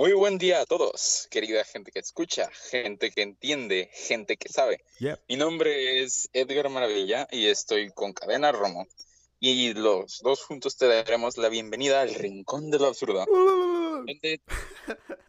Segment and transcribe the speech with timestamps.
[0.00, 4.82] Muy buen día a todos, querida gente que escucha, gente que entiende, gente que sabe.
[4.98, 5.20] Yep.
[5.28, 8.86] Mi nombre es Edgar Maravilla y estoy con Cadena Romo.
[9.40, 14.40] Y los dos juntos te daremos la bienvenida al Rincón de lo Absurdo, donde,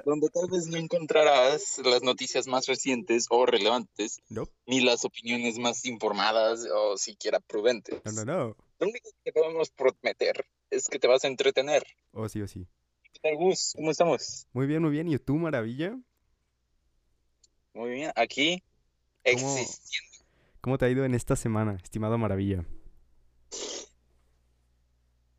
[0.05, 5.59] donde tal vez no encontrarás las noticias más recientes o relevantes, No, ni las opiniones
[5.59, 7.99] más informadas o siquiera prudentes.
[8.05, 8.55] no, no, no.
[8.79, 11.83] Lo único que podemos prometer es que te vas a entretener.
[12.13, 12.65] Oh, sí, oh, sí.
[13.13, 13.73] ¿Qué tal, Gus?
[13.75, 14.47] ¿Cómo estamos?
[14.53, 15.07] Muy bien, muy bien.
[15.07, 15.97] ¿Y tú, Maravilla?
[17.73, 18.63] Muy bien, aquí
[19.23, 20.11] ¿Cómo- existiendo.
[20.61, 22.65] ¿Cómo te ha ido en esta semana, estimado Maravilla?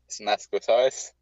[0.07, 1.15] Es un asco, ¿sabes?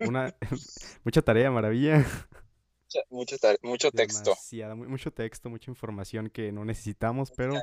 [0.00, 0.34] Una...
[1.04, 1.98] Mucha tarea, Maravilla.
[1.98, 7.54] Mucha- Mucho, mucho texto, Demasiada, mu- mucho texto, mucha información que no necesitamos, pero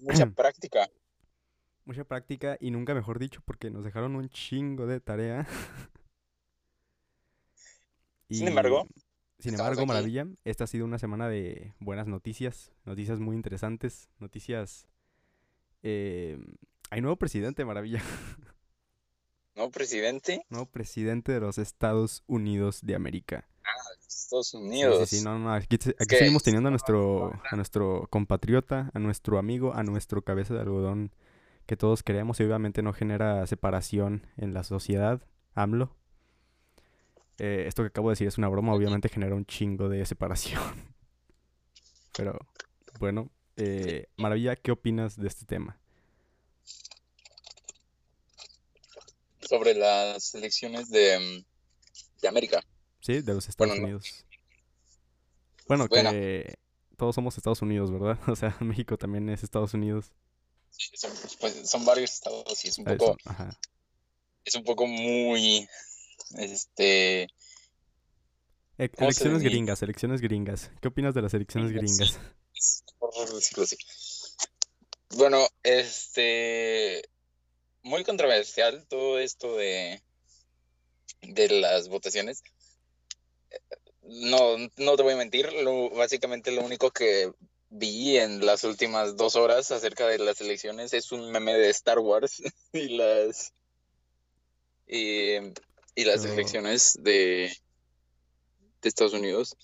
[0.00, 0.88] mucha práctica.
[1.84, 5.46] mucha práctica y nunca mejor dicho porque nos dejaron un chingo de tarea.
[8.32, 8.86] Sin embargo,
[9.38, 9.88] sin embargo, aquí.
[9.88, 14.86] Maravilla, esta ha sido una semana de buenas noticias, noticias muy interesantes, noticias...
[15.82, 16.38] eh,
[16.90, 18.02] Hay nuevo presidente, Maravilla.
[19.54, 20.44] ¿No, presidente?
[20.48, 23.48] Nuevo presidente de los Estados Unidos de América.
[24.08, 25.08] Estados Sí, Unidos.
[25.10, 29.38] sí, sí, no, no, aquí, aquí seguimos teniendo a nuestro, a nuestro compatriota, a nuestro
[29.38, 31.12] amigo, a nuestro cabeza de algodón
[31.66, 35.22] que todos queremos y obviamente no genera separación en la sociedad,
[35.54, 35.94] AMLO.
[37.38, 40.62] Eh, esto que acabo de decir es una broma, obviamente genera un chingo de separación.
[42.16, 42.38] Pero,
[42.98, 45.78] bueno, eh, Maravilla, ¿qué opinas de este tema?
[49.40, 52.64] Sobre las elecciones de, mm, de América.
[53.00, 53.84] Sí, de los Estados Bueno, no.
[53.88, 54.24] Unidos.
[55.66, 56.10] Bueno, Bueno.
[56.10, 56.54] que
[56.96, 58.18] todos somos Estados Unidos, ¿verdad?
[58.32, 60.12] O sea, México también es Estados Unidos.
[60.70, 61.10] Sí, son,
[61.40, 63.58] pues, son varios estados y es un poco, ajá.
[64.44, 65.68] es un poco muy,
[66.38, 67.28] este,
[68.78, 70.70] E- ¿Cómo se Elecciones gringas, elecciones gringas.
[70.80, 71.98] ¿Qué opinas de las elecciones Gringas.
[71.98, 72.20] gringas?
[72.54, 73.76] es por decirlo así.
[75.16, 77.02] Bueno, este,
[77.82, 80.02] muy controversial todo esto de,
[81.22, 82.42] de las votaciones.
[84.02, 87.32] No, no te voy a mentir, lo, básicamente lo único que
[87.68, 91.98] vi en las últimas dos horas acerca de las elecciones es un meme de Star
[91.98, 92.42] Wars
[92.72, 93.52] y las
[94.86, 95.36] y,
[95.94, 97.52] y las Pero- elecciones de,
[98.82, 99.56] de Estados Unidos.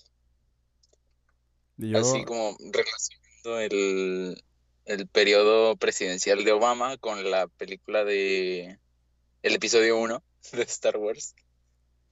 [1.77, 4.43] Yo, Así como relacionando el,
[4.85, 8.77] el periodo presidencial de Obama con la película de
[9.43, 10.21] el episodio 1
[10.53, 11.35] de Star Wars.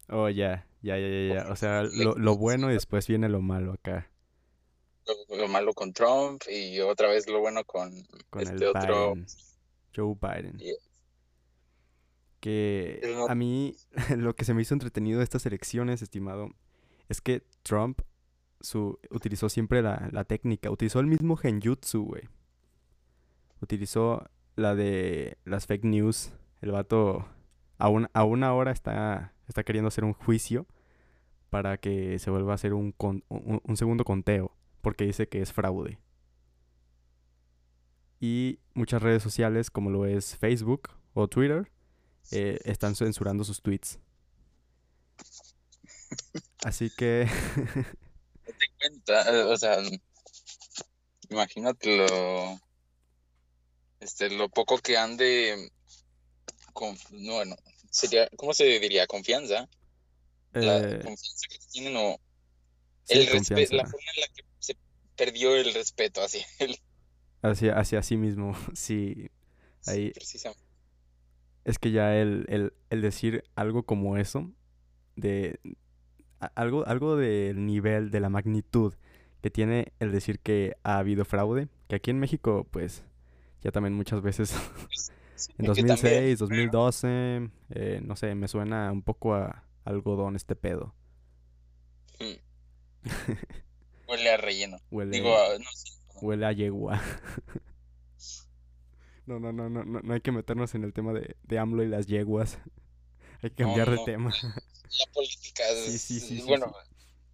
[0.10, 1.52] oh, ya, ya, ya, ya, ya.
[1.52, 4.10] O sea, lo, lo bueno y después viene lo malo acá,
[5.06, 7.92] Lo, lo malo con Trump y otra vez lo bueno con
[8.30, 9.16] con este el otro.
[9.16, 9.28] Biden,
[9.94, 10.62] Joe Biden.
[12.48, 13.76] Que a mí
[14.16, 16.50] lo que se me hizo entretenido de estas elecciones, estimado,
[17.10, 18.00] es que Trump
[18.62, 22.24] su, utilizó siempre la, la técnica, utilizó el mismo genjutsu, güey.
[23.62, 26.32] Utilizó la de las fake news.
[26.62, 27.28] El vato
[27.78, 30.68] aún, aún ahora está, está queriendo hacer un juicio
[31.50, 35.42] para que se vuelva a hacer un, con- un, un segundo conteo, porque dice que
[35.42, 36.00] es fraude.
[38.20, 41.70] Y muchas redes sociales, como lo es Facebook o Twitter,
[42.32, 44.00] eh, están censurando sus tweets.
[46.64, 47.28] Así que,
[48.46, 49.78] Te cuenta, eh, o sea,
[51.30, 52.60] imagínate lo,
[54.00, 55.70] este, lo poco que han de,
[56.74, 57.56] conf- no, bueno,
[57.90, 59.08] sería, ¿cómo se diría?
[59.08, 59.68] Confianza.
[60.54, 62.18] La eh, confianza que tienen o
[63.04, 64.76] sí, el respeto, la forma en la que se
[65.16, 66.78] perdió el respeto hacia él.
[67.42, 68.56] hacia, hacia sí mismo.
[68.76, 69.30] Sí,
[69.86, 70.67] Ahí- Precisamente.
[71.68, 74.50] Es que ya el, el, el decir algo como eso,
[75.16, 75.60] de
[76.40, 78.94] a- algo, algo del nivel, de la magnitud
[79.42, 83.04] que tiene el decir que ha habido fraude, que aquí en México, pues,
[83.62, 84.56] ya también muchas veces
[85.36, 90.36] Sí, En que 2006, también, 2012, eh, no sé, me suena un poco a algodón
[90.36, 90.96] este pedo.
[92.20, 93.04] mm,
[94.10, 94.78] huele a relleno.
[94.90, 95.66] Huele, Digo, no
[96.22, 97.00] huele a yegua.
[99.28, 101.84] No, no, no, no, no, no hay que meternos en el tema de, de AMLO
[101.84, 102.60] y las yeguas.
[103.44, 104.34] Hay que No, cambiar de tema.
[105.00, 106.74] La política Sí, es, sí, sí, sí, bueno,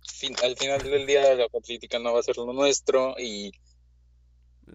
[0.04, 3.52] fin- al final del día la política no va a ser lo nuestro y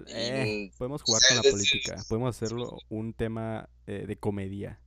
[0.06, 2.05] Eh, y, podemos o jugar sea, con la política.
[2.09, 4.81] Podemos hacerlo un tema eh, de comedia.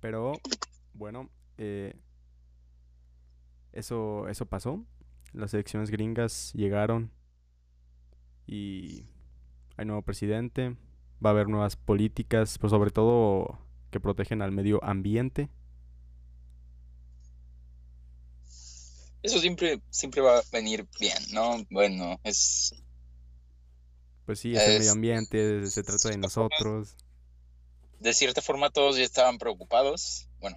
[0.00, 0.32] Pero,
[0.94, 1.94] bueno, eh,
[3.72, 4.84] eso, eso pasó.
[5.32, 7.10] Las elecciones gringas llegaron
[8.46, 9.06] y
[9.76, 10.76] hay nuevo presidente.
[11.24, 13.58] Va a haber nuevas políticas, pero sobre todo
[13.90, 15.50] que protegen al medio ambiente.
[19.22, 21.62] Eso siempre, siempre va a venir bien, ¿no?
[21.70, 22.72] Bueno, es...
[24.26, 26.96] Pues sí, es el medio Es- ambiente, se trata de nosotros.
[28.00, 30.30] De cierta forma todos ya estaban preocupados.
[30.40, 30.56] Bueno,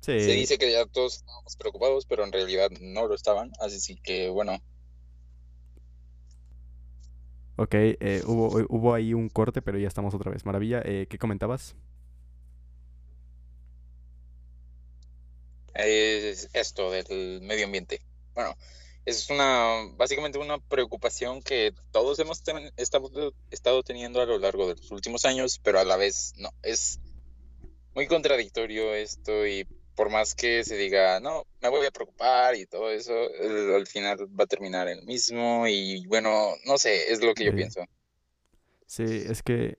[0.00, 3.52] Sí, se dice que ya todos estábamos preocupados, pero en realidad no lo estaban.
[3.60, 4.58] Así que, bueno,
[7.56, 10.44] ok, eh, hubo, hubo ahí un corte, pero ya estamos otra vez.
[10.44, 11.76] Maravilla, eh, ¿qué comentabas?
[15.74, 18.00] es esto del medio ambiente.
[18.34, 18.56] Bueno,
[19.04, 23.10] es una, básicamente una preocupación que todos hemos ten- estado,
[23.50, 26.50] estado teniendo a lo largo de los últimos años, pero a la vez no.
[26.62, 27.00] Es
[27.94, 29.66] muy contradictorio esto y
[29.96, 33.86] por más que se diga, no, me voy a preocupar y todo eso, el- al
[33.88, 37.56] final va a terminar el mismo y bueno, no sé, es lo que yo Sí.
[37.56, 37.80] pienso.
[38.86, 39.78] Sí, es que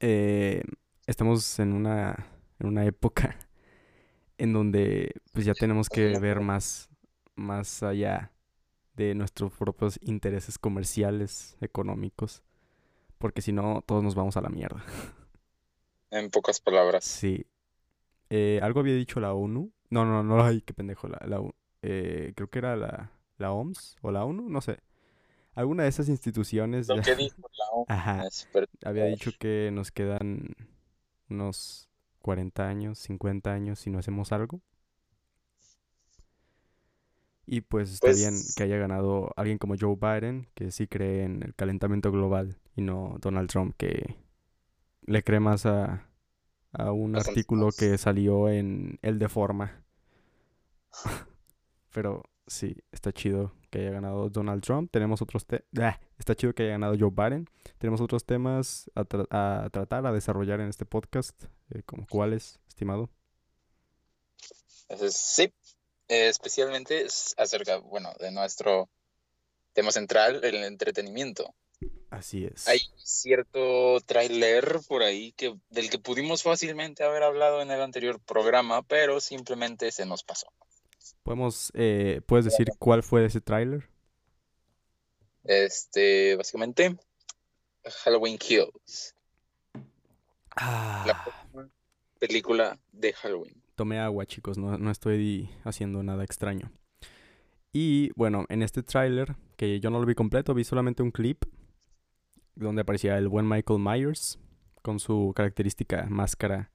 [0.00, 0.62] eh,
[1.06, 2.26] estamos en una,
[2.58, 3.38] en una época
[4.38, 6.88] en donde pues ya tenemos que ver más,
[7.34, 8.32] más allá
[8.94, 12.42] de nuestros propios intereses comerciales, económicos,
[13.18, 14.84] porque si no, todos nos vamos a la mierda.
[16.12, 17.04] En pocas palabras.
[17.04, 17.46] Sí.
[18.30, 19.72] Eh, ¿algo había dicho la ONU?
[19.90, 21.42] No, no, no, ay, qué pendejo, la, la
[21.82, 24.78] eh, creo que era la, la OMS o la ONU, no sé.
[25.54, 28.24] Alguna de esas instituciones Lo ya que dijo la ONU Ajá.
[28.84, 30.50] había dicho que nos quedan
[31.28, 31.88] unos
[32.22, 34.60] 40 años, 50 años si no hacemos algo.
[37.46, 41.24] Y pues está bien Pues- que haya ganado alguien como Joe Biden, que sí cree
[41.24, 44.16] en el calentamiento global, y no Donald Trump, que
[45.02, 46.06] le cree más a,
[46.72, 49.82] a un artículo que salió en El de Forma.
[51.92, 54.90] Pero sí, está chido que haya ganado Donald Trump.
[54.92, 57.48] Tenemos otros te- ah, está chido que haya ganado Joe Biden.
[57.78, 62.60] Tenemos otros temas a, tra- a tratar, a desarrollar en este podcast, eh, como cuáles,
[62.68, 63.10] estimado.
[64.88, 65.52] Entonces, sí,
[66.08, 68.88] eh, especialmente es acerca, bueno, de nuestro
[69.72, 71.54] tema central, el entretenimiento.
[72.10, 72.66] Así es.
[72.68, 78.20] Hay cierto tráiler por ahí que, del que pudimos fácilmente haber hablado en el anterior
[78.20, 80.48] programa, pero simplemente se nos pasó.
[81.22, 83.88] Podemos, eh, ¿puedes decir cuál fue ese tráiler?
[85.44, 86.96] Este, básicamente,
[88.04, 89.14] Halloween Kills,
[89.74, 89.82] la
[90.56, 91.70] Ah, próxima
[92.18, 93.54] película de Halloween.
[93.76, 96.70] tomé agua, chicos, no, no estoy haciendo nada extraño.
[97.72, 101.44] Y bueno, en este tráiler, que yo no lo vi completo, vi solamente un clip
[102.60, 104.38] donde aparecía el buen Michael Myers
[104.82, 106.70] con su característica máscara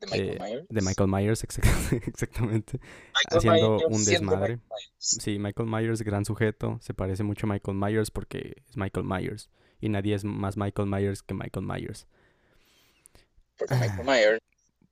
[0.00, 0.66] De Michael Eh, Myers.
[0.68, 2.78] de Michael Myers, exact- exactamente.
[2.78, 4.40] Michael haciendo Myers un desmadre.
[4.56, 4.92] Michael Myers.
[4.98, 9.50] Sí, Michael Myers, gran sujeto, se parece mucho a Michael Myers porque es Michael Myers.
[9.80, 12.06] Y nadie es más Michael Myers que Michael Myers.
[13.58, 13.78] Porque Ah.
[13.80, 14.40] Michael Myers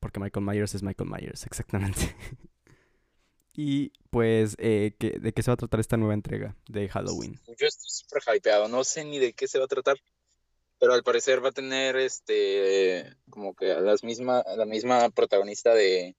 [0.01, 2.01] Porque Michael Myers es Michael Myers, exactamente.
[3.57, 7.39] y pues, eh, ¿qué- ¿de qué se va a tratar esta nueva entrega de Halloween?
[7.47, 9.97] Yo estoy súper hypeado, no sé ni de qué se va a tratar,
[10.79, 15.09] pero al parecer va a tener este como que a las misma, a la misma
[15.11, 16.17] protagonista de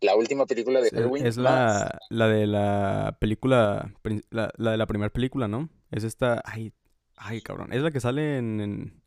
[0.00, 1.26] la última película de Halloween.
[1.26, 3.92] es la, la de la película,
[4.30, 5.68] la, la de la primera película, ¿no?
[5.90, 6.72] Es esta, ay,
[7.16, 9.02] ay, cabrón, es la que sale en, en,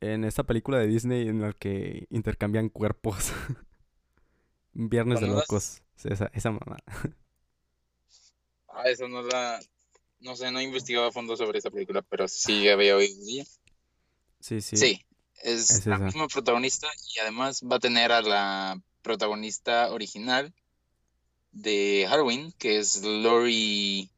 [0.00, 3.32] en esta película de Disney en la que intercambian cuerpos.
[4.78, 6.76] Viernes de locos, esa, esa mamá.
[8.68, 9.58] Ah, eso no la,
[10.20, 13.32] no sé, no he investigado a fondo sobre esa película, pero sí había oído de
[13.32, 13.44] ella.
[14.40, 14.76] Sí, sí.
[14.76, 15.04] Sí,
[15.42, 16.04] es Es la esa.
[16.06, 19.88] misma protagonista y además va a tener a la protagonista
[21.52, 24.10] de Halloween, que es Lori,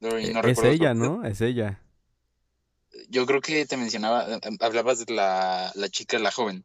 [0.00, 0.94] Lori, Eh, no es ella.
[0.94, 1.24] ¿no?
[1.24, 1.80] Es ella.
[3.08, 6.64] Yo creo que te mencionaba, eh, hablabas de la, la chica, la joven,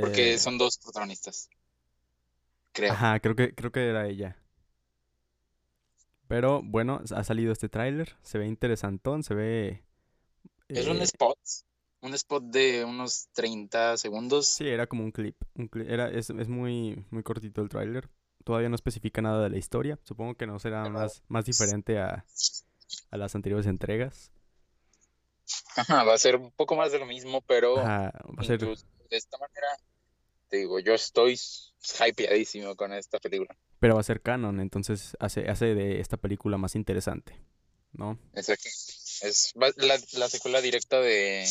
[0.00, 1.48] porque Eh, son dos protagonistas,
[2.72, 2.92] creo.
[2.92, 4.36] Ajá, creo que, creo que era ella.
[6.28, 9.84] Pero bueno, ha salido este tráiler, se ve interesantón, se ve...
[10.68, 11.38] Es un eh, spot,
[12.00, 14.46] un spot de unos 30 segundos.
[14.48, 15.36] Sí, era como un clip.
[15.54, 18.08] Un era, es, es muy, muy cortito el tráiler.
[18.44, 19.98] Todavía no especifica nada de la historia.
[20.02, 22.24] Supongo que no será Pero- más, más diferente a,
[23.10, 24.30] a las anteriores entregas.
[25.76, 28.54] Ajá, va a ser un poco más de lo mismo, pero Ajá, va a ser...
[28.62, 29.66] incluso de esta manera,
[30.48, 31.38] te digo, yo estoy
[32.06, 33.56] hypeadísimo con esta película.
[33.78, 37.40] Pero va a ser canon, entonces hace, hace de esta película más interesante,
[37.92, 38.18] ¿no?
[38.32, 41.46] Es, aquí- es la, la secuela directa de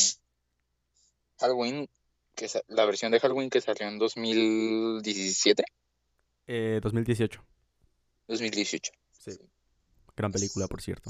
[1.40, 1.90] Halloween,
[2.36, 5.64] que sa- la versión de Halloween que salió en 2017,
[6.48, 7.42] Eh, 2018.
[8.28, 8.92] 2018.
[9.12, 9.32] Sí.
[10.18, 11.10] Gran película, por cierto.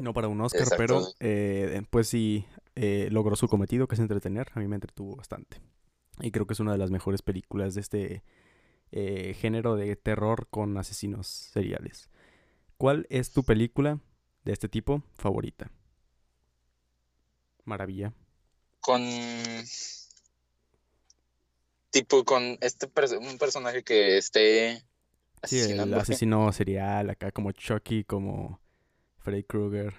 [0.00, 4.50] No para un Oscar, pero eh, pues sí eh, logró su cometido, que es entretener.
[4.54, 5.60] A mí me entretuvo bastante.
[6.20, 8.22] Y creo que es una de las mejores películas de este
[8.92, 12.10] eh, género de terror con asesinos seriales.
[12.76, 14.00] ¿Cuál es tu película
[14.44, 15.70] de este tipo favorita?
[17.64, 18.12] Maravilla.
[18.80, 19.02] Con.
[21.90, 22.88] Tipo, con este
[23.18, 24.82] un personaje que esté.
[25.42, 28.59] Sí, el asesino serial, acá como Chucky, como
[29.20, 29.94] Freddy Krueger.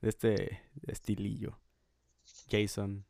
[0.00, 1.58] De este estilillo.
[2.50, 3.04] Jason.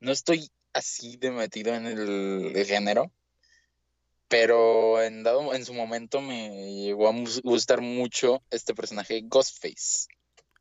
[0.00, 3.10] No estoy así de metido en el, género,
[4.28, 10.08] pero en dado en su momento me llegó a gustar mucho este personaje Ghostface.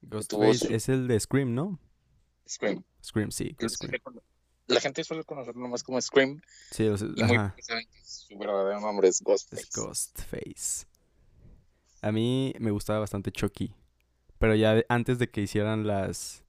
[0.02, 1.80] Ghostface es el de Scream, ¿no?
[2.48, 2.84] Scream.
[3.04, 3.56] Scream, sí.
[4.68, 6.42] La gente suele conocerlo más como Scream.
[6.72, 9.68] Sí, sea, y muy saben que su verdadero nombre es Ghostface.
[9.76, 10.88] Ghostface.
[12.06, 13.74] A mí me gustaba bastante Chucky.
[14.38, 16.44] Pero ya antes de que hicieran las,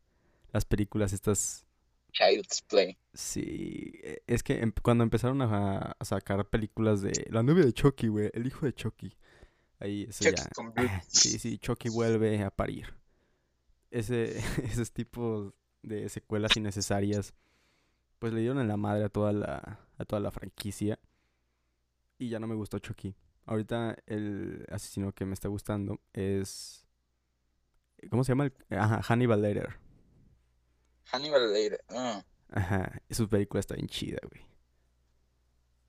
[0.53, 1.65] las películas estas
[2.13, 2.99] Child's Play.
[3.15, 8.09] Sí, e, es que em, cuando empezaron a, sacar películas de la novia de Chucky,
[8.09, 9.17] güey, el hijo de Chucky.
[9.79, 10.47] Ahí, eso ya.
[10.77, 12.93] Ah, sí, sí, Chucky vuelve a parir.
[13.91, 17.33] Ese, esos tipos de secuelas innecesarias,
[18.19, 20.99] pues le dieron en la madre a toda la, a toda la franquicia.
[22.19, 23.15] Y ya no me gustó Chucky.
[23.47, 26.85] Ahorita el asesino que me está gustando es.
[28.11, 28.53] ¿Cómo se llama?
[28.71, 29.79] Ajá, Hannibal Lecter.
[31.07, 31.85] Hannibal Lecter.
[31.89, 32.25] Ah.
[32.51, 34.45] Ajá, su película está bien chida, güey.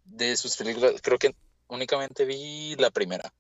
[0.06, 1.36] De sus películas, creo que
[1.68, 3.34] únicamente vi la primera.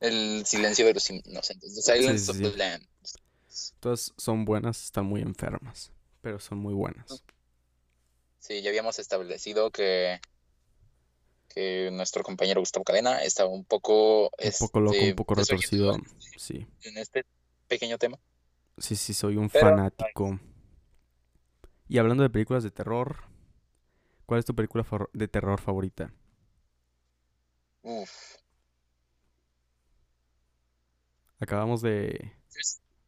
[0.00, 1.74] El silencio de los inocentes.
[1.74, 3.18] The Silence of the Lambs.
[3.80, 7.22] Todas son buenas, están muy enfermas, pero son muy buenas.
[8.38, 10.20] Sí, ya habíamos establecido que
[11.52, 15.96] que nuestro compañero Gustavo Cadena estaba un poco un poco loco, un este, poco retorcido,
[16.36, 16.66] sí.
[16.82, 17.24] En este
[17.68, 18.18] pequeño tema.
[18.78, 20.40] Sí, sí, soy un fanático.
[21.88, 23.16] Y hablando de películas de terror,
[24.26, 26.12] ¿cuál es tu película de terror favorita?
[27.82, 28.36] Uf.
[31.38, 32.32] Acabamos de,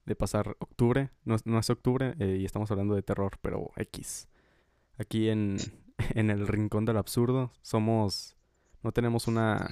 [0.04, 4.28] de pasar octubre, no, es octubre, eh, y estamos hablando de terror, pero X.
[4.98, 5.56] Aquí en,
[6.14, 8.36] en el rincón del absurdo somos,
[8.82, 9.68] no tenemos una...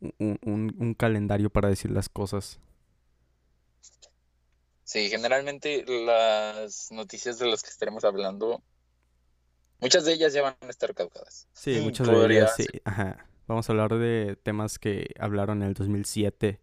[0.00, 2.60] Un, un, un calendario para decir las cosas.
[4.84, 8.62] Sí, generalmente las noticias de las que estaremos hablando,
[9.80, 11.48] muchas de ellas ya van a estar causadas.
[11.52, 12.64] Sí, muchas de ellas, sí.
[12.84, 13.26] Ajá.
[13.48, 16.60] Vamos a hablar de temas que hablaron en el 2007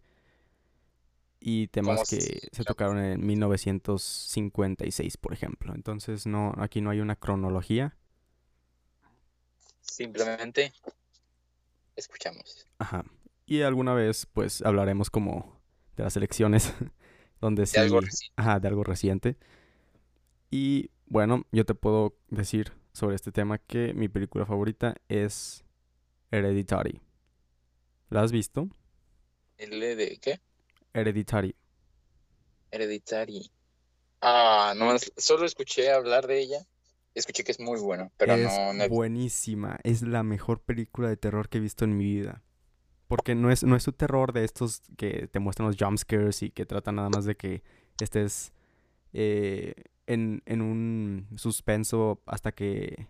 [1.40, 5.74] y temas que se tocaron en 1956, por ejemplo.
[5.74, 7.96] Entonces, no, aquí no hay una cronología.
[9.80, 10.72] Simplemente
[11.94, 12.66] escuchamos.
[12.78, 13.04] Ajá.
[13.46, 15.60] Y alguna vez, pues, hablaremos como
[15.96, 16.72] de las elecciones
[17.40, 18.00] donde sí, de algo
[18.36, 19.36] ajá, de algo reciente.
[20.50, 25.64] Y bueno, yo te puedo decir sobre este tema que mi película favorita es
[26.30, 27.00] Hereditary.
[28.10, 28.68] ¿La has visto?
[29.58, 30.40] ¿El de qué?
[30.96, 31.54] Hereditary.
[32.70, 33.50] Hereditary.
[34.22, 36.66] Ah, no, solo escuché hablar de ella.
[37.14, 39.78] Escuché que es muy buena, pero es no, buenísima.
[39.84, 42.42] Es la mejor película de terror que he visto en mi vida.
[43.08, 46.50] Porque no es, no es un terror de estos que te muestran los jumpscares y
[46.50, 47.62] que tratan nada más de que
[48.00, 48.52] estés
[49.12, 49.74] eh,
[50.06, 53.06] en, un suspenso hasta que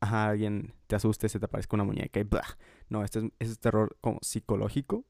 [0.00, 2.44] alguien te asuste, se te aparezca una muñeca y bla.
[2.88, 5.04] No, este es, es terror como psicológico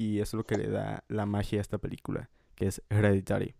[0.00, 3.54] y eso es lo que le da la magia a esta película, que es Hereditary.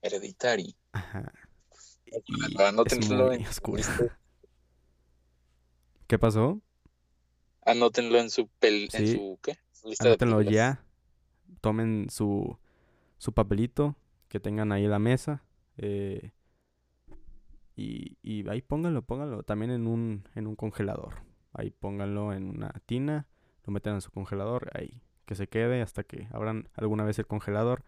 [0.00, 0.76] Hereditary.
[0.92, 1.32] Ajá.
[2.06, 3.82] Y es muy oscura.
[6.06, 6.62] ¿Qué pasó?
[7.62, 9.58] Anótenlo en su, pel en su ¿qué?
[9.98, 10.84] Anótenlo ya.
[11.62, 12.56] Tomen su,
[13.16, 13.96] su papelito
[14.28, 15.42] que tengan ahí en la mesa.
[15.78, 16.30] Eh,
[17.74, 21.24] y, y, ahí pónganlo, pónganlo también en un, en un congelador.
[21.52, 23.26] Ahí pónganlo en una tina,
[23.64, 27.26] lo meten en su congelador, ahí que se quede hasta que abran alguna vez el
[27.26, 27.84] congelador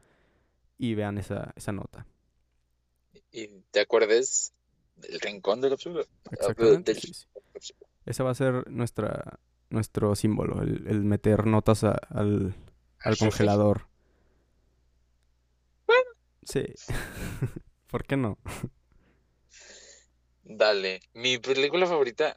[0.76, 2.06] y vean esa, esa nota.
[3.32, 4.52] Y te acuerdes
[4.96, 6.04] del rincón del absurdo.
[6.30, 6.94] Exactamente.
[8.04, 12.54] Esa va a ser nuestra nuestro símbolo, el, meter notas al,
[12.98, 13.86] al congelador.
[15.86, 16.10] Bueno.
[16.42, 16.64] Sí.
[17.86, 18.36] ¿Por qué no?
[20.42, 21.00] Dale.
[21.14, 22.36] Mi película favorita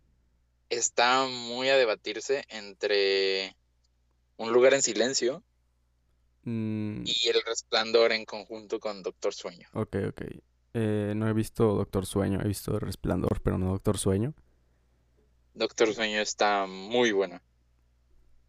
[0.69, 3.55] está muy a debatirse entre
[4.43, 5.43] Un lugar en silencio
[6.43, 7.03] mm.
[7.05, 9.67] y El resplandor en conjunto con Doctor Sueño.
[9.73, 10.21] Ok, ok.
[10.75, 14.33] Eh, no he visto Doctor Sueño, he visto El resplandor, pero no Doctor Sueño.
[15.53, 17.41] Doctor Sueño está muy buena.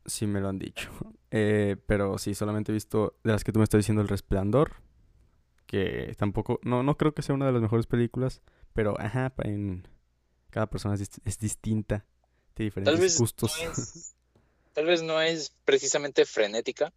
[0.07, 0.91] Sí, me lo han dicho.
[1.37, 4.77] Eh, pero sí, solamente he visto de las que tú me estás diciendo El Resplandor.
[5.67, 8.41] Que tampoco, no, no creo que sea una de las mejores películas.
[8.73, 9.89] Pero, ajá, en
[10.51, 12.07] cada persona es, dist- es distinta.
[12.55, 13.61] Tiene Tal diferentes vez, gustos.
[13.65, 14.15] no es,
[14.75, 16.93] tal vez no es precisamente frenética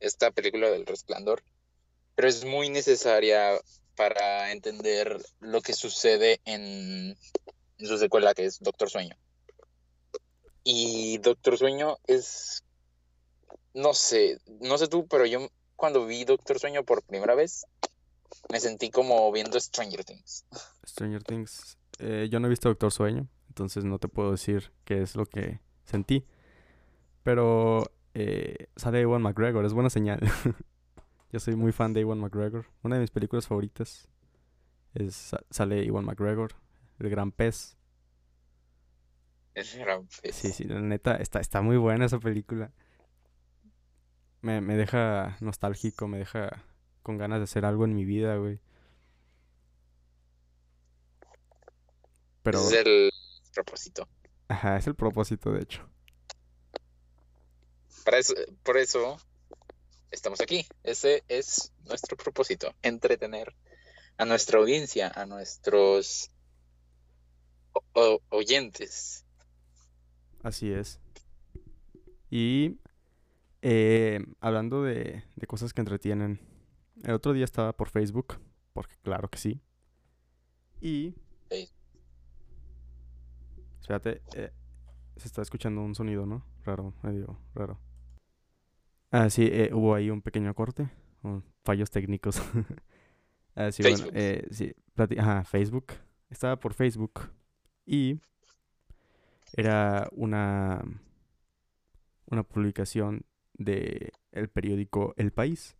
[0.00, 1.42] esta película del Resplandor,
[2.14, 3.58] pero es muy necesaria
[3.96, 7.16] para entender lo que sucede en,
[7.78, 9.16] su secuela, que es Doctor Sueño.
[10.64, 12.64] Y Doctor Sueño es,
[13.74, 17.66] no sé, no sé tú, pero yo cuando vi Doctor Sueño por primera vez,
[18.50, 20.44] me sentí como viendo Stranger Things.
[20.86, 21.76] Stranger Things.
[21.98, 25.26] eh, yo no he visto Doctor Sueño, entonces no te puedo decir qué es lo
[25.26, 26.24] que sentí.
[27.22, 30.20] Pero eh, sale Ewan McGregor, es buena señal.
[31.32, 32.66] yo soy muy fan de Ewan McGregor.
[32.82, 34.08] Una de mis películas favoritas
[34.94, 36.52] es sa- sale Ewan McGregor,
[36.98, 37.76] el gran pez.
[39.54, 40.34] Es gran pez.
[40.36, 42.72] Sí, sí, la neta, está, está muy buena esa película.
[44.42, 46.64] Me, me deja nostálgico, me deja
[47.02, 48.60] con ganas de hacer algo en mi vida, güey.
[52.42, 53.10] Pero, es el
[53.54, 54.08] propósito.
[54.48, 55.88] ajá, es el propósito, de hecho.
[58.04, 59.16] Para eso, por eso
[60.10, 60.66] estamos aquí.
[60.82, 63.54] Ese es nuestro propósito, entretener
[64.18, 66.30] a nuestra audiencia, a nuestros
[68.30, 69.24] oyentes.
[70.42, 71.00] Así es.
[72.30, 72.78] Y
[73.62, 76.40] eh, hablando de, de cosas que entretienen,
[77.04, 78.38] el otro día estaba por Facebook,
[78.72, 79.60] porque claro que sí.
[80.80, 81.14] Y...
[81.48, 81.82] Facebook.
[83.80, 84.52] Espérate, eh,
[85.16, 86.44] se está escuchando un sonido, ¿no?
[86.64, 87.80] Raro, medio raro.
[89.12, 90.88] Ah, sí, eh, hubo ahí un pequeño corte,
[91.64, 92.42] fallos técnicos.
[93.54, 94.12] Ah, sí, bueno, Facebook.
[94.14, 94.74] eh, sí,
[95.18, 95.88] ajá, Facebook.
[96.30, 97.30] Estaba por Facebook
[97.84, 98.18] y
[99.52, 100.82] era una,
[102.30, 105.76] una publicación de el periódico El País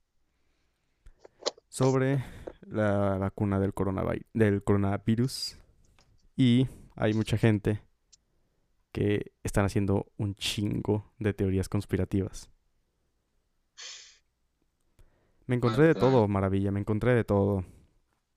[1.70, 2.22] sobre
[2.60, 5.56] la vacuna del coronavirus, del coronavirus
[6.36, 7.80] y hay mucha gente
[8.92, 12.51] que están haciendo un chingo de teorías conspirativas.
[15.52, 17.62] Me encontré de todo, maravilla, me encontré de todo.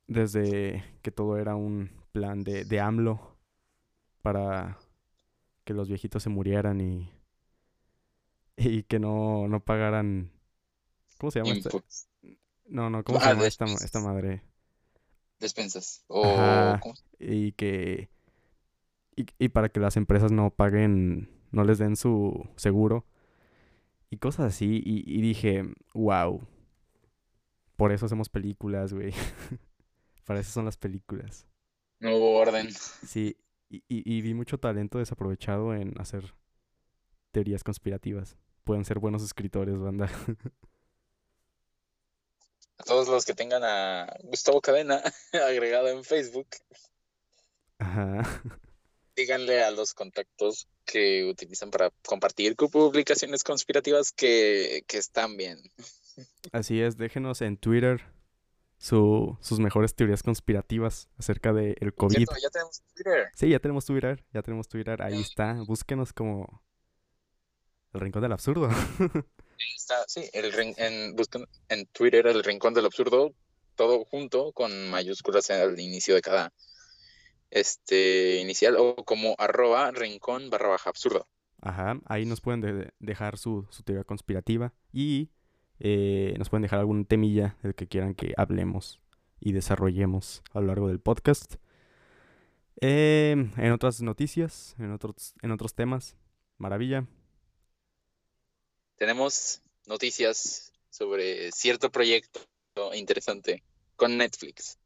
[0.05, 3.37] Desde que todo era un plan de, de AMLO
[4.21, 4.77] para
[5.63, 7.09] que los viejitos se murieran y,
[8.57, 10.29] y que no, no pagaran...
[11.17, 11.69] ¿Cómo se llama esta?
[12.67, 13.65] No, no, ¿cómo se Ah, llama esta,
[14.01, 14.41] madre?
[15.39, 16.03] despensas.
[16.09, 16.81] O Ajá.
[16.81, 16.95] ¿cómo?
[17.17, 18.09] y que
[19.15, 23.05] y, y para que las empresas no paguen, no les den su seguro
[24.09, 26.41] y cosas así y, y dije, wow,
[27.75, 29.13] por eso hacemos películas, güey,
[30.25, 31.47] para eso son las películas.
[31.99, 32.71] no hubo orden.
[32.73, 33.37] Sí,
[33.69, 36.33] y, y, y vi mucho talento desaprovechado en hacer
[37.31, 38.37] teorías conspirativas.
[38.63, 40.09] Pueden ser buenos escritores, banda.
[42.77, 45.01] A todos los que tengan a Gustavo Cadena
[45.33, 46.47] agregado en Facebook,
[47.77, 48.21] Ajá.
[49.15, 55.57] díganle a los contactos que utilizan para compartir publicaciones conspirativas que, que están bien.
[56.51, 58.01] Así es, déjenos en Twitter
[58.77, 62.15] su, sus mejores teorías conspirativas acerca del COVID.
[62.15, 63.27] Cierto, ya tenemos Twitter.
[63.35, 65.53] Sí, ya tenemos Twitter, ya tenemos Twitter, ahí está.
[65.65, 66.61] Búsquenos como
[67.93, 68.69] el rincón del absurdo.
[69.57, 73.33] Ahí está, sí, el en, buscan en Twitter el Rincón del Absurdo,
[73.75, 76.51] todo junto con mayúsculas al inicio de cada
[77.49, 81.27] este inicial o como arroba rincón barra baja absurdo.
[81.61, 85.29] Ajá, ahí nos pueden de- dejar su, su teoría conspirativa y
[85.79, 88.99] eh, nos pueden dejar algún temilla del que quieran que hablemos
[89.39, 91.55] y desarrollemos a lo largo del podcast.
[92.81, 96.15] Em, en otras noticias, en otros, en otros temas,
[96.57, 97.05] maravilla.
[98.97, 102.41] Tenemos noticias sobre cierto proyecto
[102.93, 103.63] interesante
[103.95, 104.77] con Netflix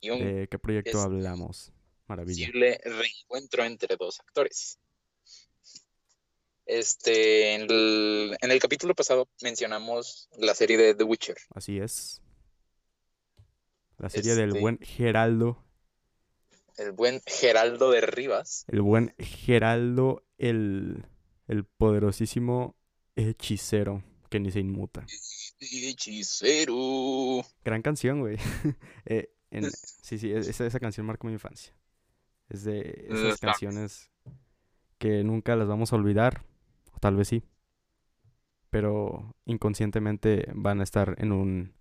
[0.00, 1.72] y un ¿De qué proyecto hablamos?
[2.06, 2.46] Maravilla.
[2.46, 4.78] posible reencuentro entre dos actores.
[6.78, 11.36] Este, en el, en el capítulo pasado mencionamos la serie de The Witcher.
[11.54, 12.20] Así es.
[13.98, 15.62] La serie del Este- buen Geraldo.
[16.78, 18.64] El buen Geraldo de Rivas.
[18.68, 21.04] El buen Geraldo, el,
[21.46, 22.74] el poderosísimo
[23.14, 25.04] hechicero que ni se inmuta.
[25.60, 27.44] Hechicero.
[27.64, 28.38] Gran canción, güey.
[29.04, 31.74] Eh, en- sí, sí, es- esa, esa canción marcó mi infancia.
[32.48, 34.10] Es de esas canciones
[34.98, 36.44] que nunca las vamos a olvidar,
[37.02, 37.42] tal vez sí,
[38.70, 41.74] pero inconscientemente van a estar en un,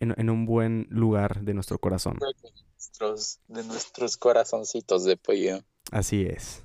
[0.00, 2.18] en, en un buen lugar de nuestro corazón.
[2.18, 5.60] Nuestros, de nuestros corazoncitos de pollo.
[5.92, 6.64] Así es.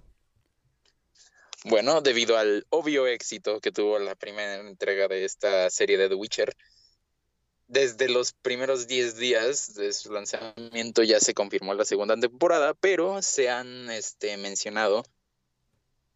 [1.66, 6.16] Bueno, debido al obvio éxito que tuvo la primera entrega de esta serie de The
[6.16, 6.58] Witcher,
[7.68, 13.22] desde los primeros 10 días de su lanzamiento ya se confirmó la segunda temporada, pero
[13.22, 15.04] se han este, mencionado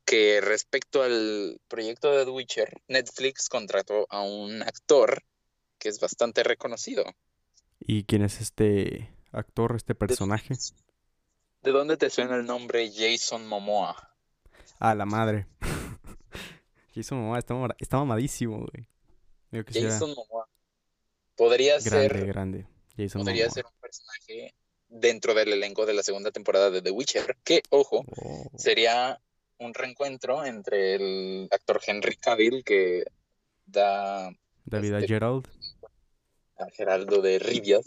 [0.08, 5.22] que respecto al proyecto de The Witcher, Netflix contrató a un actor
[5.78, 7.04] que es bastante reconocido.
[7.80, 10.56] ¿Y quién es este actor, este personaje?
[11.62, 14.15] ¿De dónde te suena el nombre Jason Momoa?
[14.80, 15.46] Ah, la madre.
[16.96, 18.88] Jason Momoa está, está mamadísimo, güey.
[19.74, 20.48] Jason Momoa.
[21.36, 22.26] Podría grande, ser.
[22.28, 22.67] Grande,
[22.98, 23.54] Jason Podría Momoa.
[23.54, 24.56] ser un personaje
[24.88, 27.38] dentro del elenco de la segunda temporada de The Witcher.
[27.43, 29.20] Que, ojo, Oh, sería
[29.60, 33.04] un reencuentro entre el actor Henry Cavill que
[33.65, 34.30] da
[34.65, 35.48] David este- Gerald.
[36.58, 37.80] a Geraldo de Rivia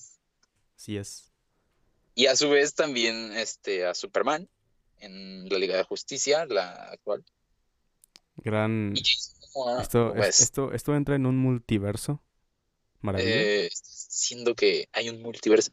[0.76, 1.32] Sí es.
[2.14, 4.48] y a su vez también este, a Superman
[4.98, 7.24] en la Liga de Justicia, la actual.
[8.36, 8.92] Gran.
[8.96, 12.22] Y Jason Momoa, Esto, es- esto, esto entra en un multiverso.
[13.02, 13.30] Maravilla.
[13.30, 15.72] eh, siendo que hay un multiverso.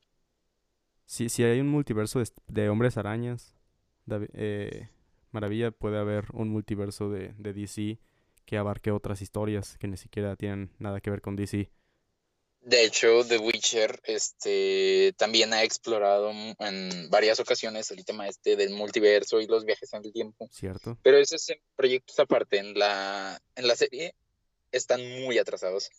[1.05, 3.53] Sí, si hay un multiverso de, de hombres arañas,
[4.05, 4.89] Davi- eh,
[5.31, 7.99] Maravilla, puede haber un multiverso de, de DC
[8.45, 11.69] que abarque otras historias que ni siquiera tienen nada que ver con DC.
[12.61, 18.71] De hecho, The Witcher este, también ha explorado en varias ocasiones el tema este del
[18.71, 20.49] multiverso y los viajes en el tiempo.
[20.51, 20.97] ¿Cierto?
[21.01, 24.15] Pero esos proyectos aparte, en la, en la serie,
[24.71, 25.89] están muy atrasados.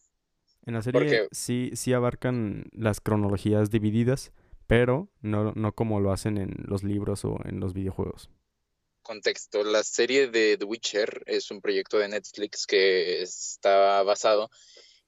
[0.66, 4.32] En la serie Porque- sí, sí abarcan las cronologías divididas,
[4.66, 8.28] pero no, no como lo hacen en los libros o en los videojuegos.
[9.08, 14.50] Contexto, la serie de The Witcher es un proyecto de Netflix que está basado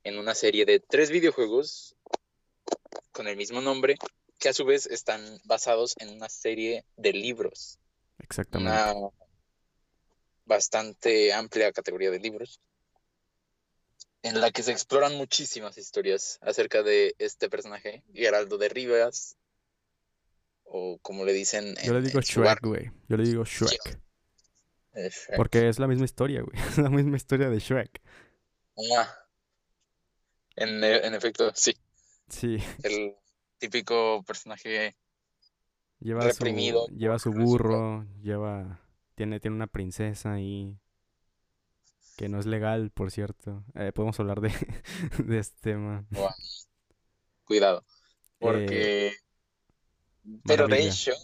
[0.05, 1.97] en una serie de tres videojuegos
[3.13, 3.97] con el mismo nombre,
[4.39, 7.79] que a su vez están basados en una serie de libros.
[8.21, 8.73] Exactamente.
[8.73, 9.11] una
[10.47, 12.59] bastante amplia categoría de libros
[14.23, 19.37] en la que se exploran muchísimas historias acerca de este personaje, Geraldo de Rivas,
[20.73, 22.91] o como le dicen Yo le en- digo en Shrek, güey.
[23.09, 23.99] Yo le digo Shrek.
[24.95, 25.37] eh, Shrek.
[25.37, 26.53] Porque es la misma historia, güey.
[26.69, 28.01] Es la misma historia de Shrek.
[28.97, 29.09] Ah,
[30.57, 31.73] en, en efecto, sí,
[32.29, 32.59] Sí.
[32.83, 33.15] el
[33.59, 34.97] típico personaje
[35.99, 38.81] Lleva reprimido su, lleva su burro, lleva,
[39.17, 40.79] tiene, tiene una princesa ahí
[42.17, 43.65] que no es legal, por cierto.
[43.75, 44.51] Eh, podemos hablar de,
[45.27, 46.07] de este tema.
[47.45, 47.85] cuidado,
[48.39, 49.13] porque...
[50.45, 51.15] pero de Maravilla.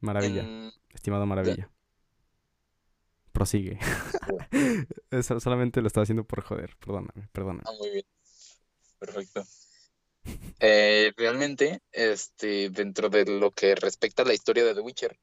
[0.00, 1.70] Maravilla, en- estimado Maravilla.
[3.32, 3.78] Prosigue.
[5.10, 7.62] Eso solamente lo estaba haciendo por joder, perdóname, perdóname.
[7.66, 8.04] Ah, muy bien.
[8.98, 9.44] Perfecto.
[10.60, 15.18] Eh, realmente, este, dentro de lo que respecta a la historia de The Witcher,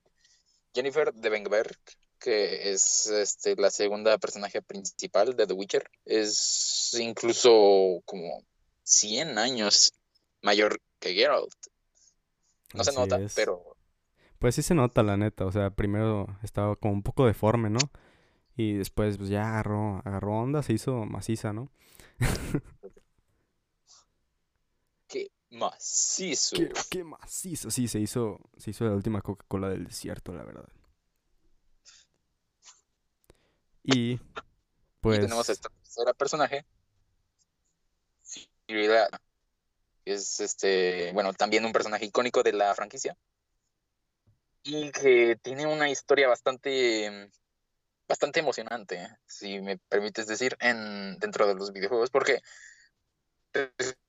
[0.73, 1.77] Jennifer de Benberg,
[2.19, 8.43] que es este, la segunda personaje principal de The Witcher, es incluso como
[8.83, 9.93] 100 años
[10.41, 11.53] mayor que Geralt.
[12.73, 13.33] No se nota, es.
[13.35, 13.75] pero
[14.39, 15.45] Pues sí se nota, la neta.
[15.45, 17.79] O sea, primero estaba como un poco deforme, ¿no?
[18.55, 21.71] Y después, pues ya agarró, agarró onda, se hizo maciza, ¿no?
[25.07, 26.55] qué macizo.
[26.55, 27.71] Qué, qué macizo.
[27.71, 30.69] Sí, se hizo, se hizo la última Coca-Cola del desierto, la verdad.
[33.83, 34.19] Y Y
[35.01, 36.65] pues tenemos a esta tercera personaje,
[38.67, 39.28] Cyrilla, que
[40.13, 43.17] es este, bueno, también un personaje icónico de la franquicia.
[44.63, 47.31] Y que tiene una historia bastante,
[48.07, 52.41] bastante emocionante, si me permites decir, en, dentro de los videojuegos, porque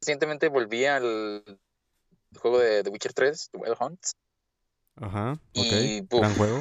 [0.01, 1.45] recientemente volví al
[2.39, 4.07] juego de The Witcher 3, The Wild Hunt,
[4.97, 6.61] Ajá, y Gran juego.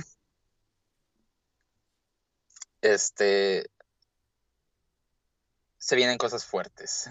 [2.82, 3.70] este,
[5.78, 7.10] se vienen cosas fuertes.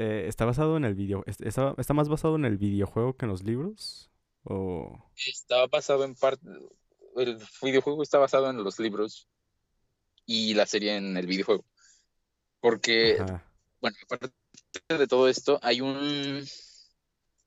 [0.00, 1.24] Eh, ¿está basado en el video?
[1.26, 4.10] est- ¿Está, está más basado en el videojuego que en los libros?
[4.44, 5.10] ¿O...?
[5.26, 6.46] Estaba basado en parte,
[7.16, 9.26] el videojuego está basado en los libros
[10.24, 11.64] y la serie en el videojuego.
[12.60, 13.44] Porque, Ajá.
[13.80, 14.30] bueno, aparte
[14.88, 16.44] de todo esto, hay un,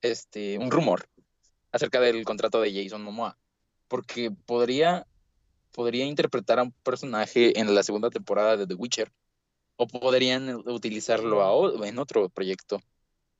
[0.02, 1.08] este, un rumor
[1.72, 3.38] acerca del contrato de Jason Momoa.
[3.88, 5.06] Porque podría,
[5.72, 9.10] podría interpretar a un personaje en la segunda temporada de The Witcher.
[9.82, 12.80] O podrían utilizarlo a en otro proyecto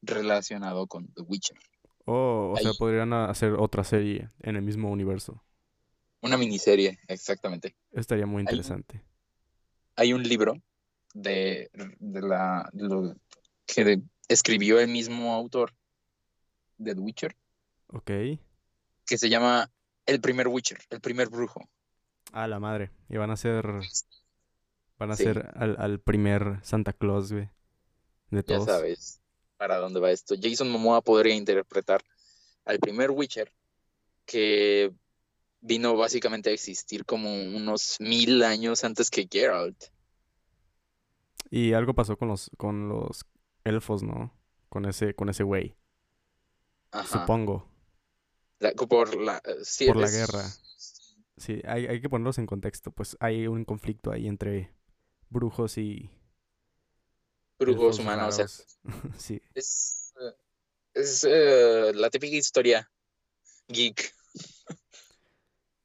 [0.03, 1.57] relacionado con The Witcher.
[2.05, 5.41] Oh, o sea, podrían a- hacer otra serie en el mismo universo.
[6.21, 7.77] Una miniserie, exactamente.
[7.93, 9.03] Estaría muy interesante.
[9.95, 10.55] hay un libro
[11.15, 13.15] de, de la de lo
[13.67, 15.73] que de- escribió el mismo autor
[16.79, 17.37] de The Witcher
[17.89, 18.11] Ok.
[19.07, 19.71] que se llama
[20.07, 21.61] El primer Witcher, el primer brujo.
[22.33, 22.91] Ah, la madre.
[23.11, 23.65] Y van a ser.
[25.03, 25.25] Van a Sí.
[25.25, 27.49] ser al, al primer Santa Claus, güey.
[28.31, 28.67] De Ya todos.
[28.67, 29.21] sabes
[29.57, 30.37] para dónde va esto.
[30.41, 32.03] Jason Momoa podría interpretar
[32.65, 33.53] al primer Witcher
[34.25, 34.93] que
[35.61, 39.87] vino básicamente a existir como unos mil años antes que Geralt.
[41.51, 43.27] Y algo pasó con los, con los
[43.65, 44.33] elfos, ¿no?
[44.69, 45.77] Con ese, con ese güey.
[47.11, 47.69] Supongo.
[48.61, 50.45] La- por la, sí, Por la guerra.
[51.37, 52.93] Sí, hay, hay que ponerlos en contexto.
[52.93, 54.73] Pues hay un conflicto ahí entre
[55.33, 56.11] brujos y
[57.59, 58.39] Brujos humanos.
[58.39, 58.65] o sea,
[59.19, 59.41] sí.
[59.55, 60.13] es
[60.95, 62.91] es, eh, la típica historia
[63.69, 64.13] geek,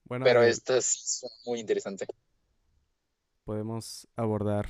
[0.04, 2.06] Bueno, pero eh, esta sí suena muy interesante.
[3.46, 4.68] podemos abordar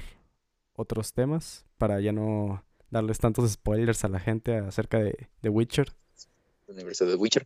[0.73, 5.95] otros temas para ya no darles tantos spoilers a la gente acerca de, de Witcher.
[6.67, 7.45] el universo de Witcher.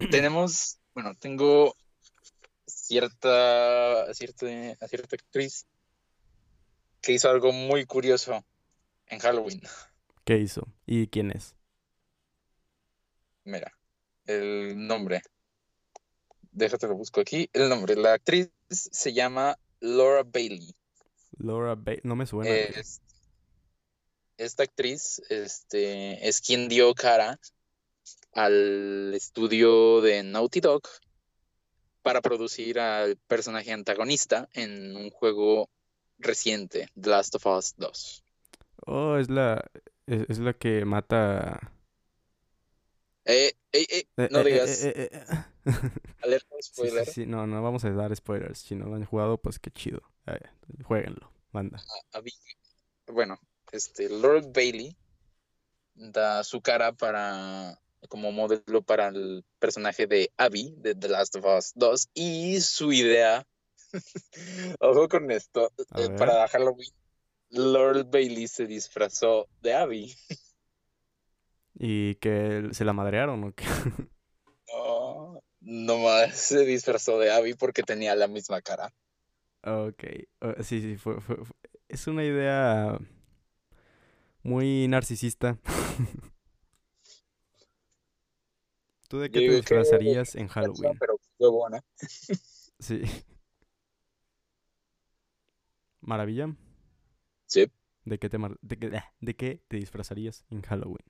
[0.10, 1.74] Tenemos, bueno, tengo
[2.66, 4.46] cierta, cierta,
[4.88, 5.66] cierta actriz
[7.00, 8.44] que hizo algo muy curioso
[9.06, 9.60] en Halloween.
[10.24, 10.66] ¿Qué hizo?
[10.86, 11.54] ¿Y quién es?
[13.44, 13.72] Mira,
[14.26, 15.22] el nombre.
[16.52, 17.48] Déjate lo busco aquí.
[17.52, 17.96] El nombre.
[17.96, 20.74] La actriz se llama Laura Bailey.
[21.38, 22.50] Laura Ba- No me suena.
[22.50, 23.00] Es-
[24.36, 27.38] esta actriz este, es quien dio cara
[28.32, 30.82] al estudio de Naughty Dog
[32.02, 35.68] para producir al personaje antagonista en un juego
[36.20, 38.24] reciente, The Last of Us 2.
[38.86, 39.64] Oh, es la,
[40.06, 41.72] es, es la que mata...
[43.24, 44.84] Eh, eh, eh, Eh, no digas
[46.22, 47.06] alerta Sí, sí, spoiler.
[47.06, 48.58] sí, no, no vamos a dar spoilers.
[48.58, 50.02] Si no lo han jugado, pues qué chido.
[50.84, 51.78] Jueguenlo, manda.
[52.12, 52.32] a Abby-
[53.06, 53.38] bueno,
[53.72, 54.96] este, Lord Bailey
[55.94, 57.78] da su cara para
[58.08, 62.92] como modelo para el personaje de Abby de The Last of Us 2 y su
[62.92, 63.46] idea,
[64.80, 66.90] ojo con esto, eh, para Halloween,
[67.50, 70.14] Lord Bailey se disfrazó de Abby.
[71.74, 73.64] Y que se la madrearon, ¿o qué?
[74.72, 78.94] No, nomás se disfrazó de Abby porque tenía la misma cara.
[79.64, 80.04] Ok,
[80.62, 81.56] sí, sí, fue, fue- fue-
[81.88, 82.96] es una idea
[84.44, 85.58] muy narcisista.
[89.08, 90.96] ¿Tú de Yo qué te que- disfrazarías en Halloween?
[90.98, 91.82] Pero huevona.
[92.78, 93.02] Sí.
[96.10, 96.46] Maravilla,
[97.46, 97.70] Sí,
[98.04, 101.06] ¿de qué te, mar- de qué, ah, de qué te disfrazarías en Halloween?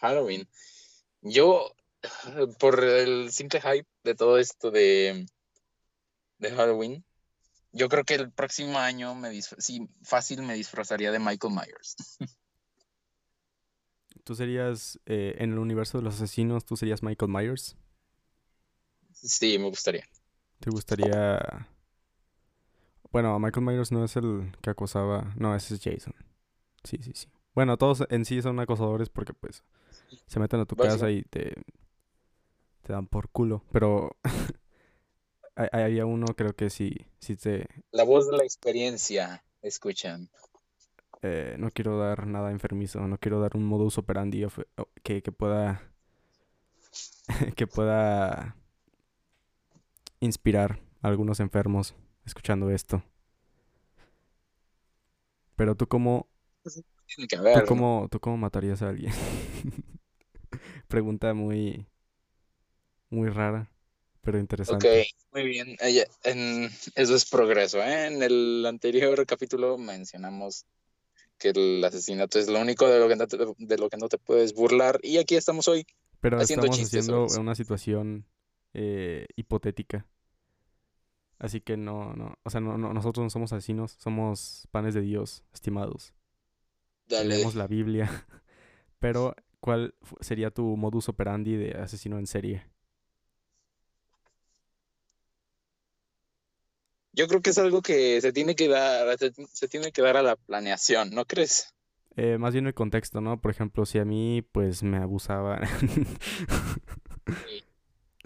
[0.00, 0.48] Halloween.
[1.22, 1.70] Yo,
[2.60, 5.26] por el simple hype de todo esto de,
[6.38, 7.04] de Halloween,
[7.72, 11.96] yo creo que el próximo año me sí, fácil me disfrazaría de Michael Myers.
[14.24, 17.76] ¿Tú serías, eh, en el universo de los asesinos, tú serías Michael Myers?
[19.12, 20.06] Sí, me gustaría.
[20.60, 21.38] ¿Te gustaría...
[23.12, 26.14] Bueno, Michael Myers no es el que acosaba, no, ese es Jason.
[26.84, 27.28] Sí, sí, sí.
[27.54, 29.64] Bueno, todos en sí son acosadores porque pues
[30.26, 31.54] se meten a tu casa y te,
[32.82, 33.64] te dan por culo.
[33.72, 34.16] Pero
[35.56, 37.66] había uno, creo que sí, sí te...
[37.90, 40.30] La voz de la experiencia, escuchan.
[41.22, 44.46] eh, no quiero dar nada enfermizo, no quiero dar un modus operandi
[45.02, 45.82] que, que pueda...
[47.56, 48.56] que pueda
[50.20, 51.94] inspirar a algunos enfermos
[52.26, 53.02] escuchando esto.
[55.56, 56.28] Pero tú cómo,
[57.06, 57.82] Tiene que ¿Tú haber, ¿no?
[57.82, 59.12] cómo, ¿Tú cómo matarías a alguien?
[60.88, 61.86] Pregunta muy,
[63.10, 63.70] muy rara,
[64.22, 65.04] pero Ok, interesante.
[65.32, 65.76] muy bien.
[66.24, 68.06] En- eso es progreso, ¿eh?
[68.06, 70.64] En el anterior capítulo mencionamos
[71.38, 74.08] que el asesinato es lo único de lo que no te, de lo que no
[74.08, 74.98] te puedes burlar.
[75.02, 75.86] Y aquí estamos hoy.
[76.20, 78.26] Pero haciendo estamos chistes haciendo una situación
[78.74, 80.06] eh, hipotética.
[81.38, 85.02] Así que no, no, o sea, no, no, nosotros no somos asesinos, somos panes de
[85.02, 86.14] Dios, estimados.
[87.08, 87.36] Dale.
[87.36, 88.10] Leemos la Biblia.
[88.98, 92.66] Pero, ¿cuál sería tu modus operandi de asesino en serie?
[97.12, 100.16] Yo creo que es algo que se tiene que dar, se, se tiene que dar
[100.16, 101.74] a la planeación, ¿no crees?
[102.16, 103.40] Eh, más bien el contexto, ¿no?
[103.40, 105.62] Por ejemplo, si a mí, pues, me abusaban.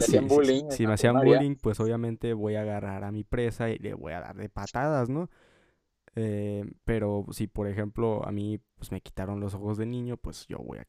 [0.00, 3.78] Sí, bullying Si me hacían bullying, pues obviamente voy a agarrar a mi presa y
[3.78, 5.28] le voy a dar de patadas, ¿no?
[6.16, 10.46] Eh, pero si, por ejemplo, a mí pues me quitaron los ojos de niño, pues
[10.48, 10.86] yo voy a...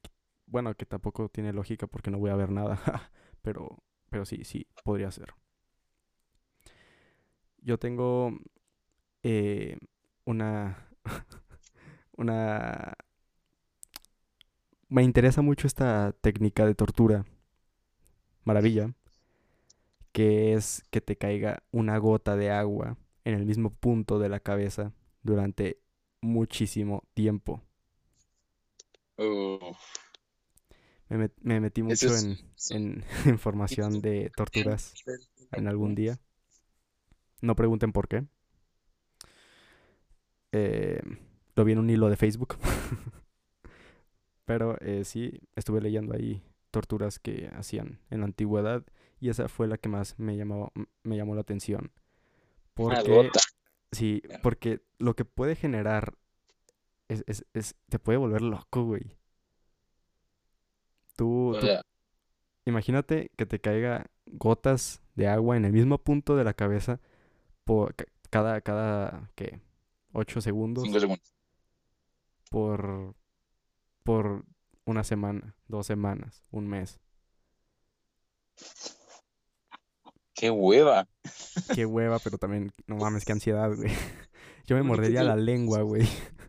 [0.48, 2.80] Bueno, que tampoco tiene lógica porque no voy a ver nada,
[3.42, 3.78] pero,
[4.10, 5.34] pero sí, sí, podría ser.
[7.58, 8.32] Yo tengo
[9.24, 9.78] eh,
[10.26, 10.88] una...
[12.18, 12.94] una...
[14.90, 17.26] Me interesa mucho esta técnica de tortura.
[18.44, 18.94] Maravilla
[20.12, 24.40] que es que te caiga una gota de agua en el mismo punto de la
[24.40, 24.94] cabeza
[25.24, 25.80] durante
[26.22, 27.64] muchísimo tiempo.
[31.10, 32.76] Me, met- me metí mucho es- en, sí.
[32.76, 34.94] en información de torturas
[35.52, 36.20] en algún día.
[37.42, 38.26] No pregunten por qué.
[40.52, 41.02] Eh,
[41.56, 42.58] lo vi en un hilo de Facebook.
[44.46, 48.84] Pero eh, sí, estuve leyendo ahí torturas que hacían en la antigüedad
[49.22, 51.92] y esa fue la que más me llamó, me llamó la atención.
[52.74, 53.30] Porque,
[53.94, 56.16] sí, porque lo que puede generar
[57.08, 59.18] es, es, es- te puede volver loco, güey.
[61.16, 61.56] Tú,
[62.66, 67.00] Imagínate que te caiga gotas de agua en el mismo punto de la cabeza
[67.64, 69.60] por ca- cada, cada, ¿qué?
[70.14, 71.34] Ocho segundos cinco segundos.
[72.50, 73.16] por,
[74.04, 74.46] por
[74.86, 77.00] una semana, dos semanas, un mes.
[80.42, 81.08] ¡Qué hueva!
[81.76, 83.92] Qué hueva, pero también, no mames, qué ansiedad, güey.
[84.66, 86.02] Yo me ¿qué mordería la lengua, güey.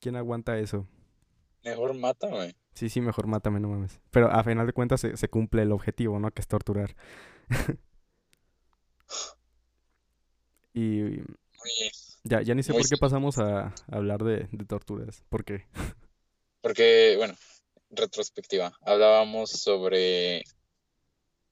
[0.00, 0.86] ¿Quién aguanta eso?
[1.64, 2.54] Mejor mátame.
[2.74, 4.00] Sí, sí, mejor mátame, no mames.
[4.10, 6.30] Pero a final de cuentas se, se cumple el objetivo, ¿no?
[6.30, 6.96] Que es torturar.
[10.74, 11.20] Y
[12.24, 12.96] Ya, ya ni sé Muy por qué sí.
[12.96, 15.24] pasamos a, a hablar de, de torturas.
[15.28, 15.66] ¿Por qué?
[16.60, 17.34] Porque, bueno,
[17.92, 18.76] retrospectiva.
[18.82, 20.42] Hablábamos sobre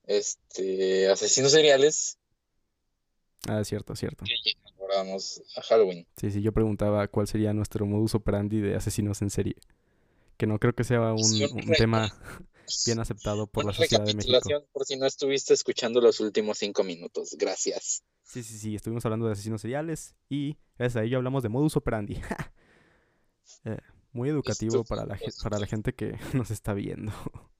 [0.05, 2.17] este asesinos seriales
[3.47, 4.23] Ah, cierto, cierto.
[4.75, 6.05] abordamos a Halloween.
[6.15, 9.55] Sí, sí, yo preguntaba cuál sería nuestro modus operandi de asesinos en serie.
[10.37, 12.13] Que no creo que sea un, Sí, un tema
[12.85, 14.39] bien aceptado por la sociedad de México.
[14.71, 17.35] por si no estuviste escuchando los últimos cinco minutos.
[17.37, 18.03] Gracias.
[18.23, 21.75] Sí, sí, sí, estuvimos hablando de asesinos seriales y gracias a ello hablamos de modus
[21.77, 22.21] operandi.
[23.65, 23.77] Eh,
[24.13, 27.11] muy educativo para la, para la gente que nos está viendo.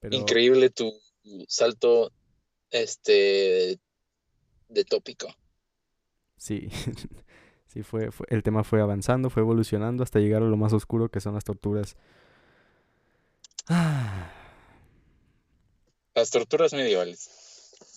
[0.00, 0.92] Pero Increíble tu
[1.48, 2.12] salto
[2.70, 3.78] este
[4.68, 5.28] de tópico.
[6.36, 6.68] sí,
[7.66, 11.10] sí fue, fue- el tema fue avanzando, fue evolucionando hasta llegar a lo más oscuro
[11.10, 11.96] que son las torturas.
[13.68, 14.30] Ah,
[16.14, 17.30] Las torturas medievales.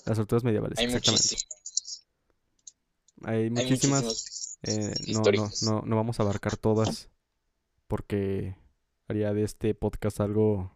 [0.05, 1.35] las torturas medievales, Hay exactamente.
[1.35, 2.05] muchísimas.
[3.23, 4.25] Hay Hay muchísimas.
[4.63, 7.09] Eh, no, no, no, no vamos a abarcar todas
[7.87, 8.55] porque
[9.07, 10.71] haría de este podcast algo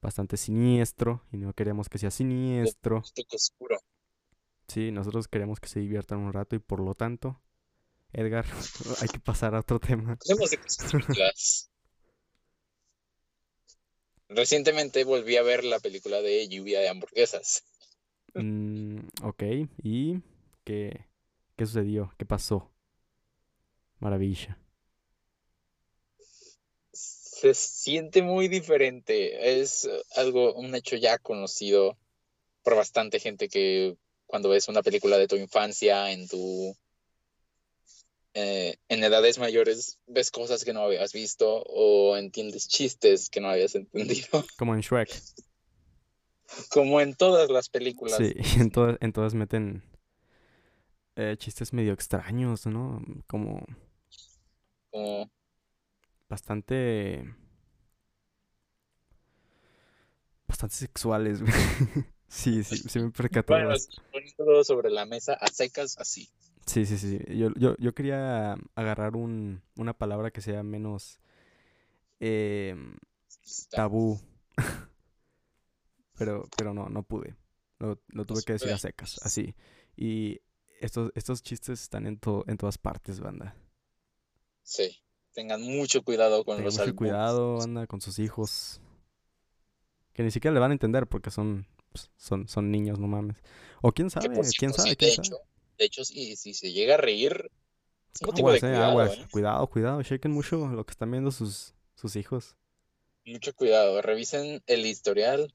[0.00, 3.02] bastante siniestro y no queremos que sea siniestro.
[3.32, 3.78] Oscuro.
[4.68, 7.40] Sí, nosotros queremos que se diviertan un rato y por lo tanto,
[8.12, 8.44] Edgar,
[9.00, 10.18] hay que pasar a otro tema.
[14.28, 17.62] Recientemente volví a ver la película de Lluvia de Hamburguesas.
[18.34, 19.42] Mm, ok,
[19.82, 20.20] ¿y
[20.64, 21.06] qué,
[21.56, 22.12] qué sucedió?
[22.18, 22.70] ¿Qué pasó?
[23.98, 24.58] Maravilla.
[26.92, 29.60] Se siente muy diferente.
[29.60, 31.96] Es algo, un hecho ya conocido
[32.62, 36.76] por bastante gente que cuando ves una película de tu infancia en tu
[38.34, 43.48] eh, en edades mayores ves cosas que no habías visto o entiendes chistes que no
[43.48, 45.08] habías entendido, Como en Shrek.
[46.70, 48.16] como en todas las películas.
[48.18, 49.82] Sí, en todas, en todas meten
[51.16, 53.02] eh, chistes medio extraños, ¿no?
[53.26, 53.64] Como
[54.90, 55.30] Como
[56.28, 57.34] bastante...
[60.46, 61.52] Bastante sexuales, güey.
[62.28, 63.52] Sí, sí, sí me percaté.
[63.52, 66.28] bueno, bast- poniéndolo sobre la mesa a secas así.
[66.66, 67.20] Sí, sí, sí.
[67.28, 71.20] Yo, yo, yo quería agarrar un, una palabra que sea menos
[72.18, 74.20] Está- tabú.
[76.18, 77.36] Pero, pero no, no pude.
[77.78, 79.54] Lo, lo tuve que decir a secas, así.
[79.96, 80.40] Y
[80.80, 83.54] estos, estos chistes están en, to- en todas partes, banda.
[84.62, 84.96] Sí,
[85.32, 88.80] tengan mucho cuidado con Tengan los mucho cuidado, banda, con sus hijos.
[90.12, 93.36] Que ni siquiera le van a entender porque son, pues, son, son niños, no mames.
[93.82, 95.28] O quién sabe, quién sabe, sí, quién de sabe.
[95.28, 95.36] hecho,
[95.78, 97.50] de hecho, si, si se llega a reír,
[98.14, 99.12] es motivo de Aguas, eh, cuidado.
[99.12, 99.28] ¿eh?
[99.30, 100.02] Cuidado, cuidado.
[100.02, 102.56] Chequen mucho lo que están viendo sus, sus hijos.
[103.26, 104.00] Mucho cuidado.
[104.00, 105.52] Revisen el historial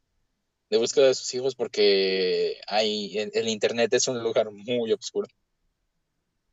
[0.71, 5.27] de búsqueda de sus hijos porque hay, el, el internet es un lugar muy oscuro.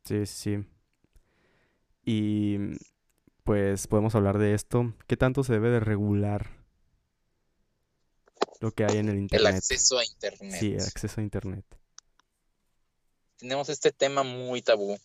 [0.04, 0.58] Sí, sí.
[2.04, 2.58] Y
[3.44, 4.92] pues podemos hablar de esto.
[5.06, 6.50] ¿Qué tanto se debe de regular
[8.60, 9.54] lo que hay en el El internet?
[9.54, 10.56] acceso a internet.
[10.58, 11.64] Sí, el acceso a internet.
[13.36, 14.98] Tenemos este tema muy tabú.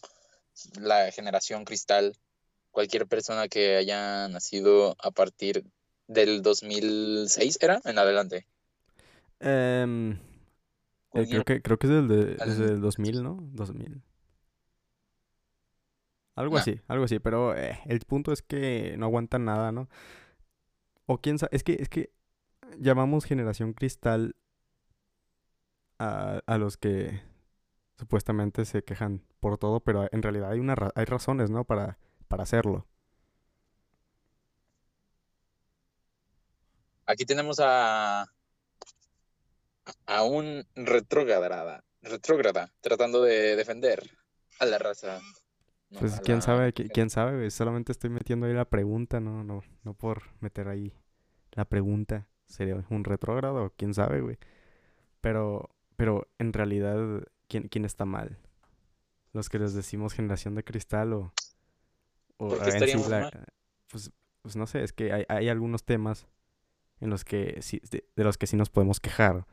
[0.79, 2.17] La generación cristal.
[2.71, 5.63] Cualquier persona que haya nacido a partir
[6.07, 7.79] del 2006, ¿era?
[7.85, 8.47] En adelante.
[9.43, 10.17] Em,
[11.13, 13.37] eh, creo que, creo que es del de- al- desde el 2000, ¿no?
[13.53, 14.01] 2000.
[16.35, 16.61] Algo No.
[16.61, 17.19] así, algo así.
[17.19, 19.87] Pero eh, el punto es que no aguantan nada, ¿no?
[21.05, 22.11] O quién sabe, es que, es que
[22.79, 24.35] llamamos generación cristal
[25.99, 27.21] a, a los que
[27.97, 31.65] supuestamente se quejan por todo, pero en realidad hay, una, hay razones, ¿no?
[31.65, 32.87] Para, para hacerlo.
[37.05, 38.25] Aquí tenemos a,
[40.05, 44.09] a un retrógrada, retrógrada, tratando de defender
[44.59, 45.19] a la raza.
[45.89, 49.43] No, Pues quién la- sabe, qui- quién sabe, Solamente estoy metiendo ahí la pregunta, no,
[49.43, 50.93] no, no por meter ahí
[51.51, 52.27] la pregunta.
[52.47, 53.73] ¿Sería un retrógrado?
[53.77, 54.37] Quién sabe, güey.
[55.21, 56.97] Pero, pero en realidad,
[57.47, 58.37] ¿quién, quién está mal?
[59.33, 61.33] ¿Los que les decimos generación de cristal o,
[62.37, 63.45] o ¿Por qué en sí estaríamos la- mal?
[63.89, 64.11] pues,
[64.41, 66.27] pues no sé, es que hay, hay algunos temas
[66.99, 69.45] en los que sí, de, de los que sí nos podemos quejar.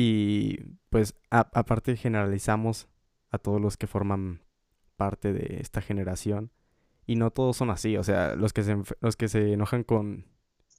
[0.00, 0.58] Y
[0.90, 2.88] pues a- aparte generalizamos
[3.30, 4.42] a todos los que forman
[4.96, 6.52] parte de esta generación.
[7.06, 10.26] Y no todos son así, o sea, los que se, los que se enojan con,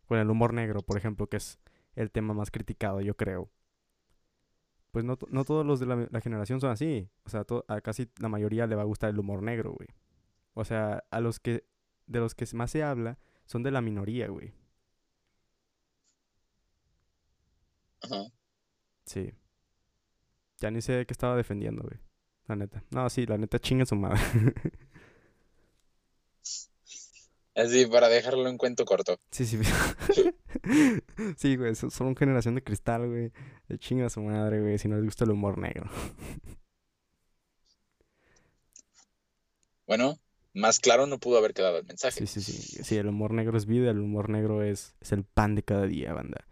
[0.07, 1.59] con el humor negro, por ejemplo, que es
[1.95, 3.51] el tema más criticado, yo creo.
[4.91, 7.09] Pues no, no todos los de la, generación son así.
[7.23, 9.89] O sea, a casi la mayoría le va a gustar el humor negro, güey.
[10.53, 11.65] O sea, a los que,
[12.07, 14.53] de los que más se habla, son de la minoría, güey.
[18.01, 18.38] Ajá.
[19.09, 19.33] Sí.
[20.59, 21.99] Ya ni sé qué estaba defendiendo, güey.
[22.47, 22.83] La neta.
[22.91, 24.19] No, sí, la neta chinga su madre.
[27.55, 29.19] Así, para dejarlo en cuento corto.
[29.31, 29.57] Sí, sí.
[31.37, 33.31] Sí, güey, so- son generación de cristal, güey.
[33.67, 35.89] De chinga su madre, güey, si no les gusta el humor negro.
[39.87, 40.19] Bueno,
[40.53, 42.25] más claro no pudo haber quedado el mensaje.
[42.27, 42.83] Sí, sí, sí.
[42.83, 45.87] Sí, el humor negro es vida, el humor negro es, es el pan de cada
[45.87, 46.45] día, banda.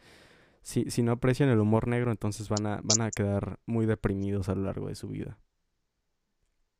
[0.68, 4.50] Si, si no aprecian el humor negro, entonces van a, van a quedar muy deprimidos
[4.50, 5.40] a lo largo de su vida.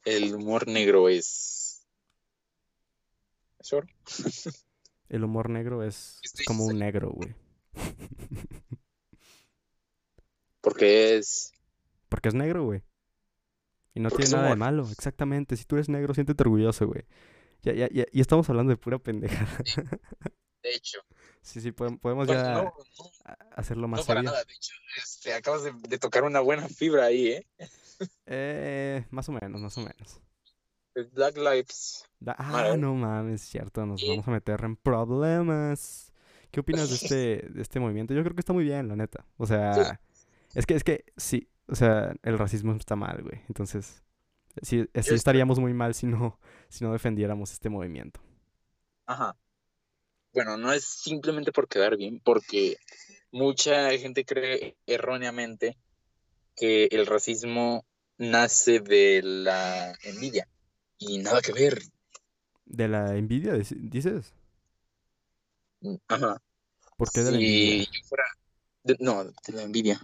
[0.04, 1.88] El humor negro es...
[3.58, 3.88] ¿Es oro?
[5.08, 7.34] El humor negro es, ¿Qué es como un negro, güey.
[10.60, 11.54] Porque es...
[12.10, 12.84] Porque es negro, güey.
[13.94, 15.56] Y no Porque tiene nada de malo, exactamente.
[15.56, 17.06] Si tú eres negro, siéntete orgulloso, güey.
[17.62, 19.64] Ya, ya, ya, y estamos hablando de pura pendejada.
[20.62, 21.00] De hecho.
[21.42, 22.74] Sí, sí, podem- podemos Bueno, ya no, no,
[23.26, 24.32] a- hacerlo más no para serio.
[24.32, 24.44] nada.
[24.44, 27.48] De hecho, este, acabas de, de tocar una buena fibra ahí, ¿eh?
[28.26, 30.22] Eh, más o menos, más o menos.
[30.94, 32.06] El Black Lives.
[32.20, 36.12] Da- ah, no mames, cierto, nos Y- vamos a meter en problemas.
[36.52, 36.96] ¿Qué opinas de
[37.42, 38.14] este, de este movimiento?
[38.14, 39.26] Yo creo que está muy bien, la neta.
[39.38, 40.00] O sea,
[40.54, 43.42] es que, es que, sí, o sea, el racismo está mal, güey.
[43.48, 44.04] Entonces,
[44.62, 48.20] sí, sí estaríamos muy mal si no, si no defendiéramos este movimiento.
[49.06, 49.36] Ajá.
[50.38, 52.78] Bueno, no es simplemente por quedar bien, porque
[53.32, 55.76] mucha gente cree erróneamente
[56.56, 57.88] que el racismo
[58.20, 60.48] nace de la envidia.
[61.00, 61.82] Y nada que ver.
[62.68, 64.36] ¿De la envidia, dices?
[66.08, 66.40] Ajá.
[66.98, 67.86] ¿Por qué de la envidia?
[68.08, 68.26] fuera...
[68.84, 70.00] de- no, de la envidia.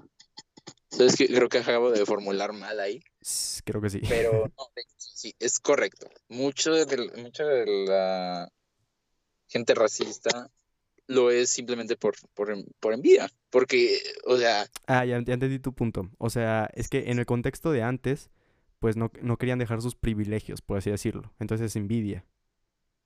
[0.89, 1.27] ¿Sabes qué?
[1.27, 3.03] Creo que acabo de formular mal ahí.
[3.65, 4.01] Creo que sí.
[4.09, 6.09] Pero no, sí, es correcto.
[6.27, 8.49] Mucho de, mucha de la
[9.53, 10.51] gente racista
[11.07, 13.29] lo es simplemente por, por, por envidia.
[13.51, 16.09] Porque, o sea, Ah, ya, ya entendí tu punto.
[16.17, 18.29] O sea, es que en el contexto de antes,
[18.79, 21.33] pues no, no querían dejar sus privilegios, por así decirlo.
[21.39, 22.25] Entonces es envidia.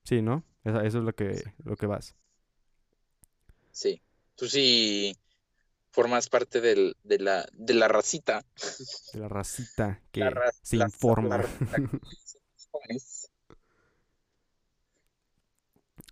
[0.06, 0.44] Sí, ¿no?
[0.64, 2.16] Eso, es lo que, lo que vas.
[3.72, 4.02] sí,
[4.36, 5.16] tú sí
[5.92, 8.46] formas parte del, de, la, de la racita.
[9.14, 11.38] De la racita que La ra- se informa.
[11.38, 11.78] la racita.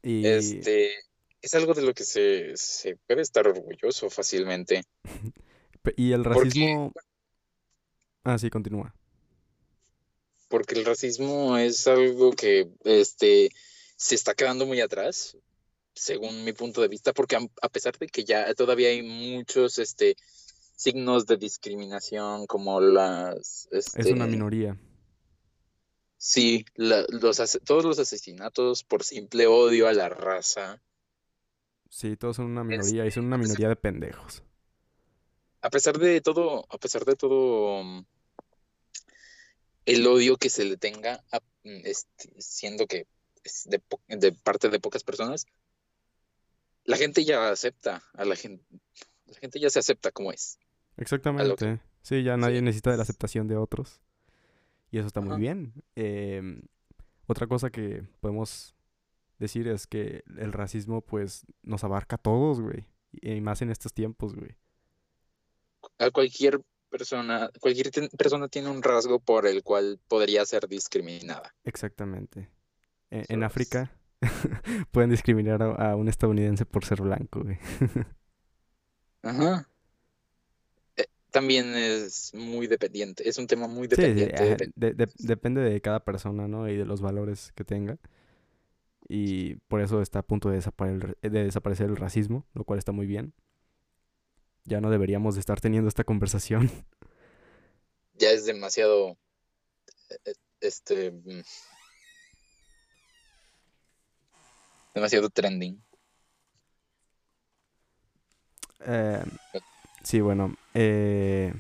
[0.05, 0.91] Y Este,
[1.41, 4.83] es algo de lo que se, se puede estar orgulloso fácilmente.
[5.97, 6.93] y el Porque, racismo...
[8.23, 8.93] Ah, sí, continúa.
[10.47, 13.49] porque el racismo es algo que este,
[13.97, 15.37] se está quedando muy atrás,
[15.93, 19.79] según mi punto de vista, porque a, a pesar de que ya todavía hay muchos
[19.79, 20.15] este,
[20.75, 23.67] signos de discriminación, como las...
[23.71, 24.77] Es una Este, minoría.
[26.27, 30.81] Sí, la- los, todos los asesinatos por simple odio a la raza.
[31.89, 34.41] Sí, todos son una minoría y Este, son una minoría de pendejos.
[35.61, 38.05] a pesar de todo, a pesar de todo mm,
[39.85, 43.05] el odio que se le tenga, a- mm, este, siendo que
[43.43, 45.45] es de, de parte de pocas personas,
[46.85, 48.63] la gente ya acepta a la gente,
[49.27, 50.57] la gente ya se acepta como es.
[50.95, 51.81] Que, Exactamente.
[52.01, 54.01] Sí, ya nadie sí, necesita de la aceptación de otros.
[54.95, 55.73] Y eso está muy ajá, bien.
[55.95, 56.61] Em,
[57.27, 58.73] otra cosa que podemos
[59.39, 62.85] decir es que el racismo, pues, nos abarca a todos, güey.
[63.11, 64.55] Y más en estos tiempos, güey.
[65.99, 71.53] a cualquier persona, cualquier persona tiene un rasgo por el cual podría ser discriminada.
[71.65, 72.49] Exactamente.
[73.11, 73.43] E- En.
[73.43, 73.91] África,
[74.91, 77.57] pueden discriminar a, a un estadounidense por ser blanco, güey.
[79.23, 79.67] Ajá.
[81.35, 84.71] También es muy dependiente, es un tema muy Sí, sí, dependiente.
[84.77, 86.69] de- de- depende de cada persona, ¿no?
[86.69, 87.97] Y de los valores que tenga.
[89.09, 92.93] Y por eso está a punto de desaparecer, de desaparecer el racismo, lo cual está
[92.93, 93.33] muy bien.
[94.65, 96.69] Ya no deberíamos de estar teniendo esta conversación.
[98.13, 99.17] Ya es demasiado,
[100.09, 101.41] eh, eh, este, mm,
[104.93, 105.81] demasiado trending.
[108.79, 109.23] Eh,
[110.05, 110.55] sí, bueno.
[110.73, 111.53] eh,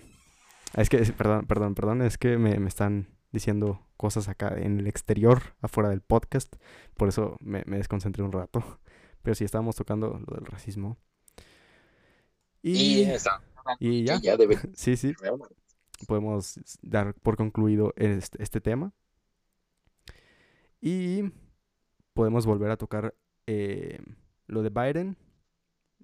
[0.75, 4.87] es que, perdón, perdón, perdón, es que me, me están diciendo cosas acá en el
[4.87, 6.55] exterior, afuera del podcast.
[6.95, 8.63] Por eso me, me desconcentré un rato.
[9.21, 10.97] Pero sí, estábamos tocando lo del racismo.
[12.61, 13.05] Y
[13.79, 15.13] Y, ya, ya debe sí, sí,
[16.07, 18.93] podemos dar por concluido este, este tema.
[20.81, 21.31] Y
[22.13, 23.15] podemos volver a tocar
[23.47, 23.99] eh,
[24.47, 25.17] lo de Biden.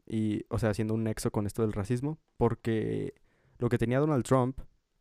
[0.05, 2.17] Y, o sea, haciendo un nexo con esto del racismo.
[2.37, 3.13] Porque
[3.59, 4.59] lo que tenía Donald Trump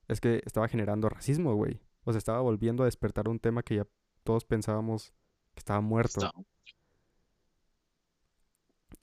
[0.08, 1.80] es que estaba generando racismo, güey.
[2.04, 3.86] O sea, estaba volviendo a despertar un tema que ya
[4.24, 5.12] todos pensábamos
[5.54, 6.20] que estaba muerto.
[6.20, 6.32] Está-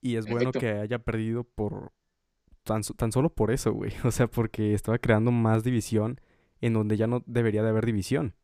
[0.01, 1.91] Y es En bueno que haya perdido por
[2.63, 3.91] tan, tan solo por eso, güey.
[4.05, 6.19] O sea, porque estaba creando más división
[6.61, 8.35] en donde ya no debería de haber división.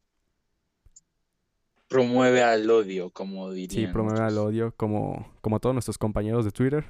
[1.89, 6.51] promueve al odio, como Sí, dirían promueve nuestros- odio como, como todos nuestros compañeros de
[6.51, 6.86] Twitter.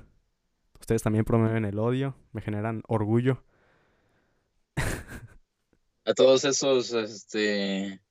[0.84, 3.42] Ustedes también promueven el odio, me generan orgullo.
[6.04, 8.02] A todos esos, este,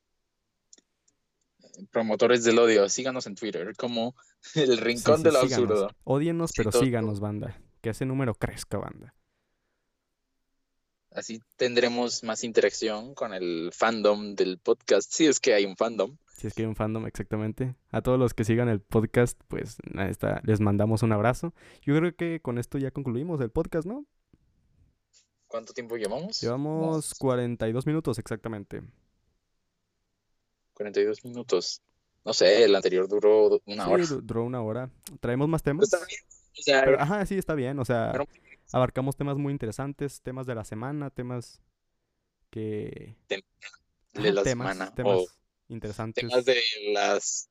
[1.90, 4.14] promotores del odio, síganos en Twitter como
[4.54, 5.28] el Rincón sí.
[5.28, 5.90] Absurdo.
[6.04, 7.60] Ódienos, Sí, pero síganos, banda.
[7.82, 9.14] Que ese número crezca, banda.
[11.10, 16.16] Así tendremos más interacción con el fandom del podcast, si es que hay un fandom.
[16.36, 17.76] Si es que hay un fandom, exactamente.
[17.90, 19.76] A todos los que sigan el podcast, pues
[20.08, 21.52] está, les mandamos un abrazo.
[21.82, 24.06] Yo creo que con esto ya concluimos el podcast, ¿no?
[25.46, 26.40] ¿Cuánto tiempo llevamos?
[26.40, 28.82] Llevamos 42 minutos exactamente.
[30.74, 31.82] 42 minutos.
[32.24, 34.06] No sé, el anterior duró una Sí, hora.
[34.06, 34.90] du- duró una hora.
[35.20, 35.84] ¿Traemos más temas?
[35.92, 36.20] está bien.
[36.58, 37.78] O sea, Pero, ajá, sí, está bien.
[37.78, 38.26] O sea, pero-
[38.72, 41.60] abarcamos temas muy interesantes, temas de la semana, temas
[42.50, 43.16] que...
[43.28, 43.44] de
[44.14, 44.94] Ajá, la temas, semana.
[44.94, 45.38] temas
[45.72, 46.26] interesantes.
[46.28, 46.60] temas de
[46.92, 47.48] las.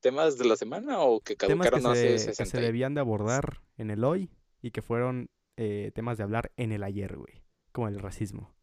[0.00, 2.64] ¿Temas de la semana o que temas que caducaron hace se, que se 60 y-
[2.64, 4.30] debían de abordar en el hoy
[4.62, 5.28] y que fueron
[5.58, 7.42] eh, temas de hablar en el ayer, güey.
[7.72, 8.54] Como el racismo.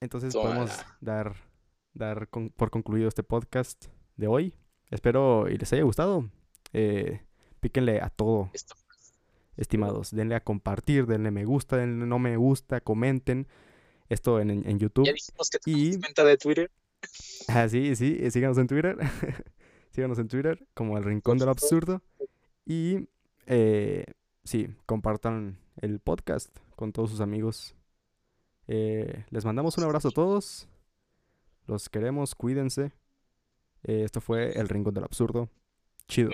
[0.00, 1.36] Entonces podemos dar,
[1.94, 3.86] dar con- por concluido este podcast
[4.16, 4.54] de hoy.
[4.90, 6.28] Espero y les haya gustado.
[6.72, 7.20] Eh,
[7.60, 8.74] píquenle a todo, Esto.
[9.56, 10.10] estimados.
[10.10, 13.46] Denle a compartir, denle me gusta, denle no me gusta, comenten.
[14.08, 15.06] Esto en, en YouTube.
[15.06, 16.70] Ya dijimos que Y- de Twitter.
[17.48, 18.96] Ah, sí, sí, eh, síganos en Twitter.
[19.90, 22.02] síganos en Twitter como El Rincón del Absurdo.
[22.64, 23.08] Y
[23.46, 24.04] eh,
[24.44, 27.74] sí, compartan el podcast con todos sus amigos.
[28.68, 30.68] Eh, les mandamos un abrazo a todos.
[31.66, 32.92] Los queremos, cuídense.
[33.84, 35.48] Eh, esto fue El Rincón del Absurdo.
[36.08, 36.30] Chido.